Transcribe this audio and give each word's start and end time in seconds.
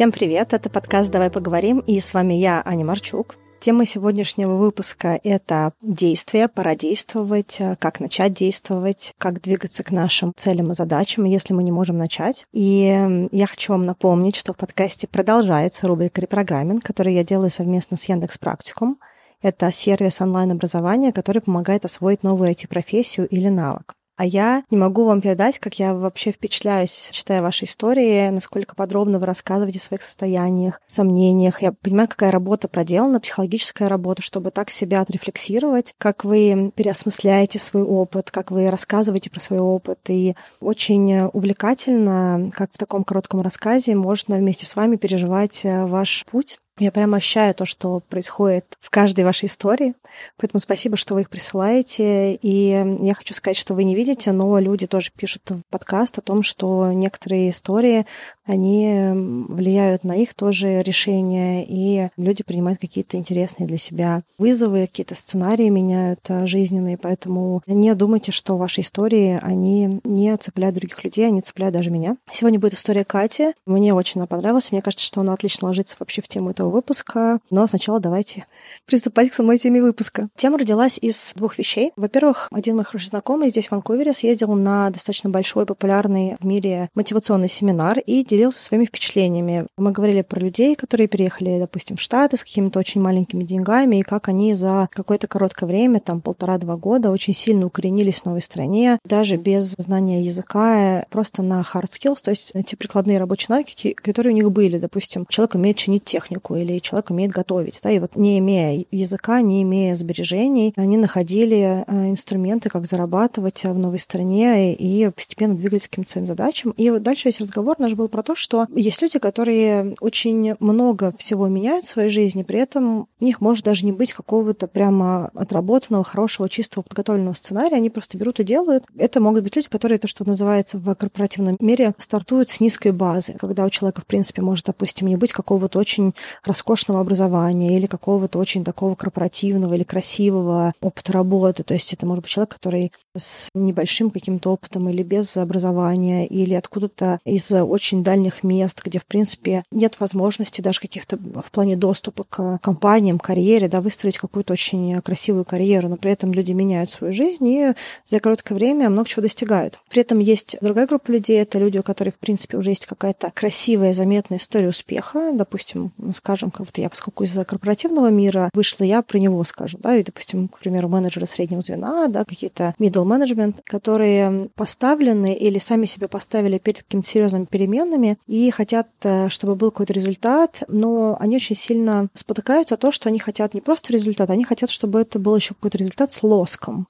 Всем 0.00 0.12
привет, 0.12 0.54
это 0.54 0.70
подкаст 0.70 1.12
«Давай 1.12 1.28
поговорим» 1.28 1.80
и 1.80 2.00
с 2.00 2.14
вами 2.14 2.32
я, 2.32 2.62
Аня 2.64 2.86
Марчук. 2.86 3.36
Тема 3.60 3.84
сегодняшнего 3.84 4.54
выпуска— 4.56 5.20
это 5.24 5.74
действия, 5.82 6.48
пора 6.48 6.74
действовать, 6.74 7.60
как 7.78 8.00
начать 8.00 8.32
действовать, 8.32 9.12
как 9.18 9.42
двигаться 9.42 9.84
к 9.84 9.90
нашим 9.90 10.32
целям 10.34 10.70
и 10.70 10.74
задачам, 10.74 11.24
если 11.24 11.52
мы 11.52 11.62
не 11.62 11.70
можем 11.70 11.98
начать. 11.98 12.46
И 12.54 13.28
я 13.30 13.46
хочу 13.46 13.74
вам 13.74 13.84
напомнить, 13.84 14.36
что 14.36 14.54
в 14.54 14.56
подкасте 14.56 15.06
продолжается 15.06 15.86
рубрика 15.86 16.22
«Репрограмминг», 16.22 16.82
которую 16.82 17.12
я 17.12 17.22
делаю 17.22 17.50
совместно 17.50 17.98
с 17.98 18.04
Яндекс 18.04 18.38
Практикум. 18.38 18.98
Это 19.42 19.70
сервис 19.70 20.22
онлайн-образования, 20.22 21.12
который 21.12 21.42
помогает 21.42 21.84
освоить 21.84 22.22
новую 22.22 22.48
IT-профессию 22.52 23.28
или 23.28 23.48
навык. 23.48 23.92
А 24.20 24.26
я 24.26 24.64
не 24.70 24.76
могу 24.76 25.06
вам 25.06 25.22
передать, 25.22 25.58
как 25.58 25.78
я 25.78 25.94
вообще 25.94 26.30
впечатляюсь, 26.30 27.08
читая 27.10 27.40
ваши 27.40 27.64
истории, 27.64 28.28
насколько 28.28 28.74
подробно 28.74 29.18
вы 29.18 29.24
рассказываете 29.24 29.78
о 29.78 29.80
своих 29.80 30.02
состояниях, 30.02 30.78
сомнениях. 30.86 31.62
Я 31.62 31.72
понимаю, 31.72 32.06
какая 32.06 32.30
работа 32.30 32.68
проделана, 32.68 33.18
психологическая 33.20 33.88
работа, 33.88 34.20
чтобы 34.20 34.50
так 34.50 34.68
себя 34.68 35.00
отрефлексировать, 35.00 35.94
как 35.96 36.26
вы 36.26 36.70
переосмысляете 36.76 37.58
свой 37.58 37.82
опыт, 37.82 38.30
как 38.30 38.50
вы 38.50 38.68
рассказываете 38.68 39.30
про 39.30 39.40
свой 39.40 39.60
опыт. 39.60 40.00
И 40.08 40.34
очень 40.60 41.20
увлекательно, 41.32 42.50
как 42.54 42.74
в 42.74 42.76
таком 42.76 43.04
коротком 43.04 43.40
рассказе 43.40 43.94
можно 43.94 44.36
вместе 44.36 44.66
с 44.66 44.76
вами 44.76 44.96
переживать 44.96 45.64
э, 45.64 45.86
ваш 45.86 46.26
путь 46.30 46.58
я 46.80 46.90
прямо 46.90 47.18
ощущаю 47.18 47.54
то, 47.54 47.66
что 47.66 48.00
происходит 48.08 48.64
в 48.80 48.90
каждой 48.90 49.24
вашей 49.24 49.46
истории. 49.46 49.94
Поэтому 50.36 50.60
спасибо, 50.60 50.96
что 50.96 51.14
вы 51.14 51.22
их 51.22 51.30
присылаете. 51.30 52.34
И 52.34 52.96
я 53.00 53.14
хочу 53.14 53.34
сказать, 53.34 53.56
что 53.56 53.74
вы 53.74 53.84
не 53.84 53.94
видите, 53.94 54.32
но 54.32 54.58
люди 54.58 54.86
тоже 54.86 55.10
пишут 55.14 55.42
в 55.50 55.62
подкаст 55.70 56.18
о 56.18 56.22
том, 56.22 56.42
что 56.42 56.90
некоторые 56.92 57.50
истории, 57.50 58.06
они 58.44 59.12
влияют 59.48 60.04
на 60.04 60.16
их 60.16 60.34
тоже 60.34 60.82
решения, 60.82 61.64
и 61.66 62.08
люди 62.16 62.42
принимают 62.42 62.80
какие-то 62.80 63.16
интересные 63.16 63.66
для 63.66 63.78
себя 63.78 64.22
вызовы, 64.38 64.86
какие-то 64.86 65.14
сценарии 65.14 65.68
меняют 65.68 66.20
а, 66.28 66.46
жизненные. 66.46 66.96
Поэтому 66.96 67.62
не 67.66 67.94
думайте, 67.94 68.32
что 68.32 68.56
ваши 68.56 68.80
истории, 68.80 69.38
они 69.42 70.00
не 70.04 70.36
цепляют 70.36 70.76
других 70.76 71.04
людей, 71.04 71.26
они 71.26 71.42
цепляют 71.42 71.74
даже 71.74 71.90
меня. 71.90 72.16
Сегодня 72.32 72.58
будет 72.58 72.74
история 72.74 73.04
Кати. 73.04 73.52
Мне 73.66 73.94
очень 73.94 74.20
она 74.20 74.26
понравилась. 74.26 74.72
Мне 74.72 74.82
кажется, 74.82 75.06
что 75.06 75.20
она 75.20 75.34
отлично 75.34 75.68
ложится 75.68 75.96
вообще 75.98 76.22
в 76.22 76.28
тему 76.28 76.50
этого 76.50 76.69
выпуска. 76.70 77.40
Но 77.50 77.66
сначала 77.66 78.00
давайте 78.00 78.46
приступать 78.86 79.30
к 79.30 79.34
самой 79.34 79.58
теме 79.58 79.82
выпуска. 79.82 80.28
Тема 80.36 80.58
родилась 80.58 80.98
из 81.00 81.32
двух 81.36 81.58
вещей. 81.58 81.92
Во-первых, 81.96 82.48
один 82.52 82.76
мой 82.76 82.84
хороший 82.84 83.08
знакомый 83.08 83.50
здесь, 83.50 83.68
в 83.68 83.72
Ванкувере, 83.72 84.12
съездил 84.12 84.54
на 84.54 84.90
достаточно 84.90 85.30
большой, 85.30 85.66
популярный 85.66 86.36
в 86.40 86.46
мире 86.46 86.88
мотивационный 86.94 87.48
семинар 87.48 87.98
и 87.98 88.24
делился 88.24 88.62
своими 88.62 88.84
впечатлениями. 88.84 89.66
Мы 89.76 89.92
говорили 89.92 90.22
про 90.22 90.40
людей, 90.40 90.74
которые 90.74 91.08
переехали, 91.08 91.58
допустим, 91.58 91.96
в 91.96 92.00
Штаты 92.00 92.36
с 92.36 92.44
какими-то 92.44 92.78
очень 92.78 93.00
маленькими 93.00 93.44
деньгами, 93.44 93.96
и 93.96 94.02
как 94.02 94.28
они 94.28 94.54
за 94.54 94.88
какое-то 94.90 95.28
короткое 95.28 95.66
время, 95.66 96.00
там 96.00 96.20
полтора-два 96.20 96.76
года, 96.76 97.10
очень 97.10 97.34
сильно 97.34 97.66
укоренились 97.66 98.22
в 98.22 98.24
новой 98.26 98.42
стране, 98.42 98.98
даже 99.04 99.36
без 99.36 99.74
знания 99.78 100.22
языка, 100.22 101.04
просто 101.10 101.42
на 101.42 101.60
hard 101.60 101.86
skills, 101.86 102.18
то 102.22 102.30
есть 102.30 102.52
те 102.64 102.76
прикладные 102.76 103.18
рабочие 103.18 103.46
навыки, 103.50 103.92
которые 103.92 104.32
у 104.32 104.36
них 104.36 104.50
были. 104.50 104.78
Допустим, 104.78 105.26
человек 105.28 105.54
умеет 105.54 105.76
чинить 105.76 106.04
технику, 106.04 106.56
или 106.62 106.78
человек 106.78 107.10
умеет 107.10 107.32
готовить. 107.32 107.80
Да, 107.82 107.90
и 107.90 107.98
вот 107.98 108.16
не 108.16 108.38
имея 108.38 108.84
языка, 108.90 109.40
не 109.40 109.62
имея 109.62 109.94
сбережений, 109.94 110.72
они 110.76 110.96
находили 110.96 111.84
э, 111.86 112.08
инструменты, 112.10 112.68
как 112.68 112.86
зарабатывать 112.86 113.64
в 113.64 113.78
новой 113.78 113.98
стране 113.98 114.74
и 114.74 115.10
постепенно 115.10 115.54
двигались 115.54 115.86
к 115.86 115.90
каким-то 115.90 116.10
своим 116.10 116.26
задачам. 116.26 116.72
И 116.76 116.90
вот 116.90 117.02
дальше 117.02 117.28
весь 117.28 117.40
разговор 117.40 117.76
наш 117.78 117.94
был 117.94 118.08
про 118.08 118.22
то, 118.22 118.34
что 118.34 118.66
есть 118.74 119.00
люди, 119.02 119.18
которые 119.18 119.94
очень 120.00 120.54
много 120.60 121.12
всего 121.16 121.48
меняют 121.48 121.84
в 121.84 121.88
своей 121.88 122.08
жизни, 122.08 122.42
при 122.42 122.58
этом 122.58 123.08
у 123.20 123.24
них 123.24 123.40
может 123.40 123.64
даже 123.64 123.84
не 123.84 123.92
быть 123.92 124.12
какого-то 124.12 124.66
прямо 124.66 125.30
отработанного, 125.34 126.04
хорошего, 126.04 126.48
чистого, 126.48 126.82
подготовленного 126.82 127.34
сценария, 127.34 127.76
они 127.76 127.90
просто 127.90 128.18
берут 128.18 128.40
и 128.40 128.44
делают. 128.44 128.84
Это 128.96 129.20
могут 129.20 129.44
быть 129.44 129.56
люди, 129.56 129.68
которые 129.68 129.98
то, 129.98 130.08
что 130.08 130.26
называется 130.26 130.78
в 130.78 130.94
корпоративном 130.94 131.56
мире, 131.60 131.94
стартуют 131.98 132.50
с 132.50 132.60
низкой 132.60 132.92
базы, 132.92 133.34
когда 133.34 133.64
у 133.64 133.70
человека, 133.70 134.00
в 134.00 134.06
принципе, 134.06 134.42
может, 134.42 134.66
допустим, 134.66 135.08
не 135.08 135.16
быть 135.16 135.32
какого-то 135.32 135.78
очень 135.78 136.14
роскошного 136.44 137.00
образования 137.00 137.76
или 137.76 137.86
какого-то 137.86 138.38
очень 138.38 138.64
такого 138.64 138.94
корпоративного 138.94 139.74
или 139.74 139.82
красивого 139.82 140.72
опыта 140.80 141.12
работы. 141.12 141.62
То 141.62 141.74
есть 141.74 141.92
это 141.92 142.06
может 142.06 142.22
быть 142.22 142.30
человек, 142.30 142.54
который 142.54 142.92
с 143.16 143.48
небольшим 143.54 144.10
каким-то 144.10 144.52
опытом 144.52 144.88
или 144.88 145.02
без 145.02 145.36
образования, 145.36 146.26
или 146.26 146.54
откуда-то 146.54 147.18
из 147.24 147.50
очень 147.52 148.02
дальних 148.02 148.42
мест, 148.42 148.80
где, 148.84 148.98
в 148.98 149.06
принципе, 149.06 149.64
нет 149.70 149.98
возможности 150.00 150.60
даже 150.60 150.80
каких-то 150.80 151.16
в 151.16 151.50
плане 151.50 151.76
доступа 151.76 152.24
к 152.24 152.58
компаниям, 152.62 153.18
карьере, 153.18 153.68
да, 153.68 153.80
выстроить 153.80 154.18
какую-то 154.18 154.52
очень 154.52 155.00
красивую 155.02 155.44
карьеру, 155.44 155.88
но 155.88 155.96
при 155.96 156.12
этом 156.12 156.32
люди 156.32 156.52
меняют 156.52 156.90
свою 156.90 157.12
жизнь 157.12 157.46
и 157.46 157.72
за 158.06 158.20
короткое 158.20 158.54
время 158.54 158.88
много 158.88 159.08
чего 159.08 159.22
достигают. 159.22 159.80
При 159.90 160.02
этом 160.02 160.18
есть 160.18 160.56
другая 160.60 160.86
группа 160.86 161.10
людей, 161.10 161.40
это 161.40 161.58
люди, 161.58 161.78
у 161.78 161.82
которых, 161.82 162.14
в 162.14 162.18
принципе, 162.18 162.56
уже 162.56 162.70
есть 162.70 162.86
какая-то 162.86 163.32
красивая, 163.34 163.92
заметная 163.92 164.38
история 164.38 164.68
успеха, 164.68 165.32
допустим, 165.34 165.92
скажем, 166.14 166.29
как 166.38 166.60
вот 166.60 166.78
я, 166.78 166.88
поскольку 166.88 167.24
из 167.24 167.34
корпоративного 167.44 168.10
мира 168.10 168.50
вышла, 168.54 168.84
я 168.84 169.02
про 169.02 169.18
него 169.18 169.42
скажу, 169.44 169.78
да, 169.78 169.96
и, 169.96 170.02
допустим, 170.02 170.48
к 170.48 170.58
примеру, 170.58 170.88
менеджеры 170.88 171.26
среднего 171.26 171.60
звена, 171.60 172.08
да, 172.08 172.24
какие-то 172.24 172.74
middle 172.78 173.04
management, 173.04 173.56
которые 173.64 174.48
поставлены 174.54 175.34
или 175.34 175.58
сами 175.58 175.86
себя 175.86 176.08
поставили 176.08 176.58
перед 176.58 176.82
какими-то 176.82 177.08
серьезными 177.08 177.44
переменами 177.44 178.18
и 178.26 178.50
хотят, 178.50 178.88
э, 179.02 179.28
чтобы 179.28 179.56
был 179.56 179.70
какой-то 179.70 179.92
результат, 179.92 180.62
но 180.68 181.16
они 181.20 181.36
очень 181.36 181.56
сильно 181.56 182.08
спотыкаются 182.14 182.74
о 182.74 182.78
том, 182.78 182.92
что 182.92 183.08
они 183.08 183.18
хотят 183.18 183.54
не 183.54 183.60
просто 183.60 183.92
результат, 183.92 184.30
они 184.30 184.44
хотят, 184.44 184.70
чтобы 184.70 185.00
это 185.00 185.18
был 185.18 185.36
еще 185.36 185.54
какой-то 185.54 185.78
результат 185.78 186.10
с 186.10 186.22
лоском 186.22 186.86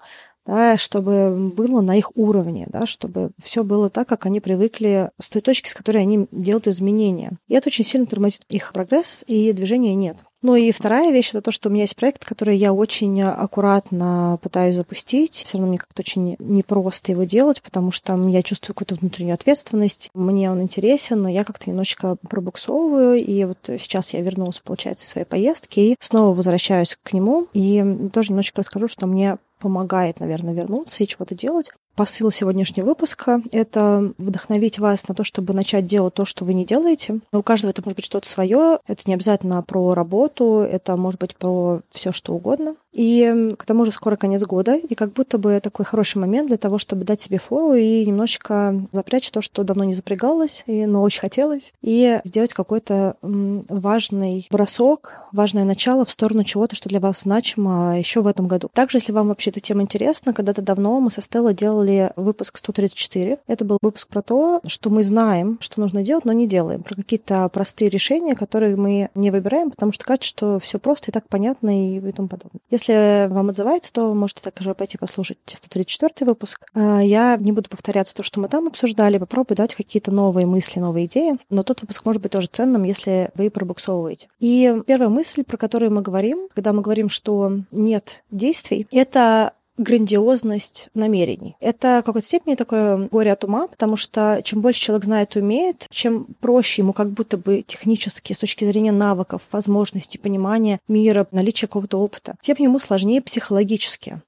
да, 0.47 0.77
чтобы 0.77 1.53
было 1.55 1.81
на 1.81 1.97
их 1.97 2.17
уровне, 2.17 2.67
да, 2.71 2.87
чтобы 2.87 3.31
все 3.43 3.65
было 3.65 3.91
так, 3.91 4.09
как 4.09 4.27
они 4.27 4.41
привыкли 4.41 5.11
с 5.19 5.31
той 5.31 5.43
точки, 5.43 5.69
с 5.69 5.75
которой 5.75 6.03
они 6.03 6.27
делают 6.33 6.69
изменения. 6.69 7.33
И 7.49 7.55
это 7.55 7.69
очень 7.69 7.84
сильно 7.84 8.06
тормозит 8.06 8.45
их 8.49 8.73
прогресс, 8.73 9.25
и 9.27 9.53
движения 9.53 9.95
нет. 9.95 10.19
Ну 10.43 10.56
и 10.56 10.73
вторая 10.73 11.12
вещь 11.12 11.31
это 11.31 11.43
то, 11.43 11.53
что 11.53 11.69
у 11.69 11.73
меня 11.73 11.83
есть 11.83 11.97
проект, 11.97 12.25
который 12.25 12.56
я 12.56 12.73
очень 12.73 13.21
аккуратно 13.21 14.39
пытаюсь 14.43 14.75
запустить. 14.75 15.43
Все 15.45 15.59
равно 15.59 15.69
мне 15.69 15.78
как-то 15.78 16.01
очень 16.01 16.37
непросто 16.39 17.12
его 17.12 17.25
делать, 17.25 17.61
потому 17.61 17.91
что 17.91 18.17
я 18.28 18.43
чувствую 18.43 18.75
какую-то 18.75 18.95
внутреннюю 18.95 19.34
ответственность. 19.34 20.09
Мне 20.15 20.51
он 20.51 20.62
интересен, 20.62 21.21
но 21.22 21.28
я 21.28 21.45
как-то 21.45 21.69
немножечко 21.69 22.17
пробуксовываю. 22.27 23.22
И 23.22 23.45
вот 23.45 23.59
сейчас 23.78 24.15
я 24.15 24.22
вернулась, 24.22 24.61
получается, 24.61 25.05
из 25.05 25.11
своей 25.11 25.27
поездки 25.27 25.81
и 25.81 25.97
снова 26.01 26.34
возвращаюсь 26.34 26.97
к 27.03 27.12
нему. 27.12 27.47
И 27.53 28.09
тоже 28.11 28.31
немножечко 28.31 28.61
расскажу, 28.61 28.89
что 28.89 29.07
мне 29.07 29.37
помогает, 29.60 30.19
наверное, 30.19 30.54
вернуться 30.54 31.04
и 31.04 31.06
чего-то 31.06 31.34
делать. 31.34 31.71
Посыл 32.00 32.31
сегодняшнего 32.31 32.87
выпуска— 32.87 33.43
это 33.53 34.15
вдохновить 34.16 34.78
вас 34.78 35.06
на 35.06 35.15
то, 35.15 35.22
чтобы 35.22 35.53
начать 35.53 35.84
делать 35.84 36.15
то, 36.15 36.25
что 36.25 36.47
вы 36.47 36.55
не 36.55 36.65
делаете. 36.65 37.21
У 37.31 37.43
каждого 37.43 37.72
это 37.72 37.83
может 37.84 37.97
быть 37.97 38.06
что-то 38.06 38.27
свое. 38.27 38.78
Это 38.87 39.03
не 39.05 39.12
обязательно 39.12 39.61
про 39.61 39.93
работу, 39.93 40.60
это 40.60 40.97
может 40.97 41.21
быть 41.21 41.37
про 41.37 41.83
все 41.91 42.12
что 42.12 42.33
угодно. 42.33 42.77
И 42.94 43.55
к 43.56 43.65
тому 43.66 43.84
же 43.84 43.93
скоро 43.93 44.16
конец 44.16 44.43
года, 44.43 44.77
и 44.77 44.94
как 44.94 45.12
будто 45.12 45.39
бы 45.39 45.60
такой 45.62 45.84
хороший 45.84 46.19
момент 46.19 46.49
для 46.49 46.56
того, 46.56 46.78
чтобы 46.78 47.05
дать 47.05 47.21
себе 47.21 47.39
фору 47.39 47.75
и 47.75 48.05
немножечко 48.05 48.81
запрячь 48.91 49.31
то, 49.31 49.43
что 49.43 49.62
давно 49.62 49.84
не 49.84 49.93
запрягалось, 49.93 50.65
и, 50.66 50.87
но 50.87 51.03
очень 51.03 51.21
хотелось, 51.21 51.72
и 51.83 52.21
сделать 52.25 52.53
какой-то 52.53 53.16
важный 53.22 54.48
бросок, 54.51 55.21
важное 55.33 55.65
начало 55.65 56.04
в 56.04 56.10
сторону 56.10 56.42
чего-то, 56.42 56.75
что 56.75 56.89
для 56.89 56.98
вас 56.98 57.21
значимо 57.21 57.97
еще 57.97 58.22
в 58.22 58.27
этом 58.27 58.48
году. 58.48 58.71
Также, 58.72 58.98
если 58.98 59.13
вам 59.13 59.28
вообще 59.28 59.51
эта 59.51 59.60
тема 59.60 59.83
интересна, 59.83 60.33
когда-то 60.33 60.63
давно 60.63 60.98
мы 60.98 61.13
со 61.13 61.21
Стеллой 61.21 61.54
делали 61.54 61.90
выпуск 62.16 62.57
134. 62.57 63.39
Это 63.47 63.65
был 63.65 63.78
выпуск 63.83 64.09
про 64.09 64.22
то, 64.22 64.60
что 64.66 64.91
мы 64.91 65.03
знаем, 65.03 65.59
что 65.60 65.81
нужно 65.81 66.03
делать, 66.03 66.25
но 66.25 66.33
не 66.33 66.47
делаем. 66.47 66.83
Про 66.83 66.97
какие-то 66.97 67.48
простые 67.48 67.89
решения, 67.89 68.34
которые 68.34 68.77
мы 68.77 69.10
не 69.15 69.31
выбираем, 69.31 69.71
потому 69.71 69.92
что 69.92 70.04
кажется, 70.04 70.28
что 70.28 70.59
все 70.59 70.78
просто 70.78 71.10
и 71.10 71.13
так 71.13 71.28
понятно 71.28 71.97
и 71.97 72.13
тому 72.13 72.28
подобное. 72.28 72.60
Если 72.71 73.28
вам 73.31 73.51
отзывается, 73.51 73.92
то 73.92 74.15
можете 74.15 74.42
также 74.42 74.75
пойти 74.75 74.98
послушать 74.98 75.39
134 75.47 76.27
выпуск. 76.27 76.66
А, 76.75 77.01
я 77.01 77.37
не 77.39 77.53
буду 77.53 77.69
повторяться 77.69 78.15
то, 78.15 78.22
что 78.22 78.41
мы 78.41 78.48
там 78.48 78.69
обсуждали, 78.69 79.19
попробую 79.19 79.57
дать 79.57 79.75
какие-то 79.75 80.10
новые 80.10 80.47
мысли, 80.47 80.81
новые 80.81 81.07
идеи, 81.07 81.39
но 81.48 81.63
тот 81.63 81.81
выпуск 81.83 82.04
может 82.04 82.22
быть 82.22 82.33
тоже 82.33 82.48
ценным, 82.51 82.84
если 82.84 83.31
вы 83.34 83.51
пробуксовываете. 83.51 84.28
И 84.39 84.83
первая 84.87 85.09
мысль, 85.09 85.45
про 85.45 85.57
которую 85.57 85.92
мы 85.92 86.03
говорим, 86.03 86.48
когда 86.54 86.72
мы 86.72 86.83
говорим, 86.83 87.09
что 87.09 87.53
нет 87.71 88.22
действий, 88.31 88.87
это 88.91 89.53
грандиозность 89.80 90.88
намерений. 90.94 91.56
Это 91.60 92.00
в 92.03 92.06
какой-то 92.06 92.27
степени 92.27 92.54
такое 92.54 93.09
горе 93.09 93.32
от 93.32 93.44
ума, 93.44 93.66
потому 93.66 93.97
что 93.97 94.41
чем 94.44 94.60
больше 94.60 94.80
человек 94.80 95.04
знает 95.04 95.36
и 95.36 95.41
умеет, 95.41 95.86
чем 95.91 96.27
проще 96.41 96.82
ему 96.82 96.92
как 96.92 97.10
будто 97.10 97.36
бы 97.36 97.62
технически, 97.66 98.32
с 98.32 98.38
точки 98.38 98.65
зрения 98.65 98.92
навыков, 98.92 99.42
возможностей, 99.53 100.18
понимания 100.18 100.80
мира, 100.88 101.27
наличия 101.32 101.66
какого-то 101.66 101.98
опыта, 101.98 102.36
тем 102.41 102.56
ему 102.59 102.78
сложнее 102.78 103.22
психологически. 103.22 104.21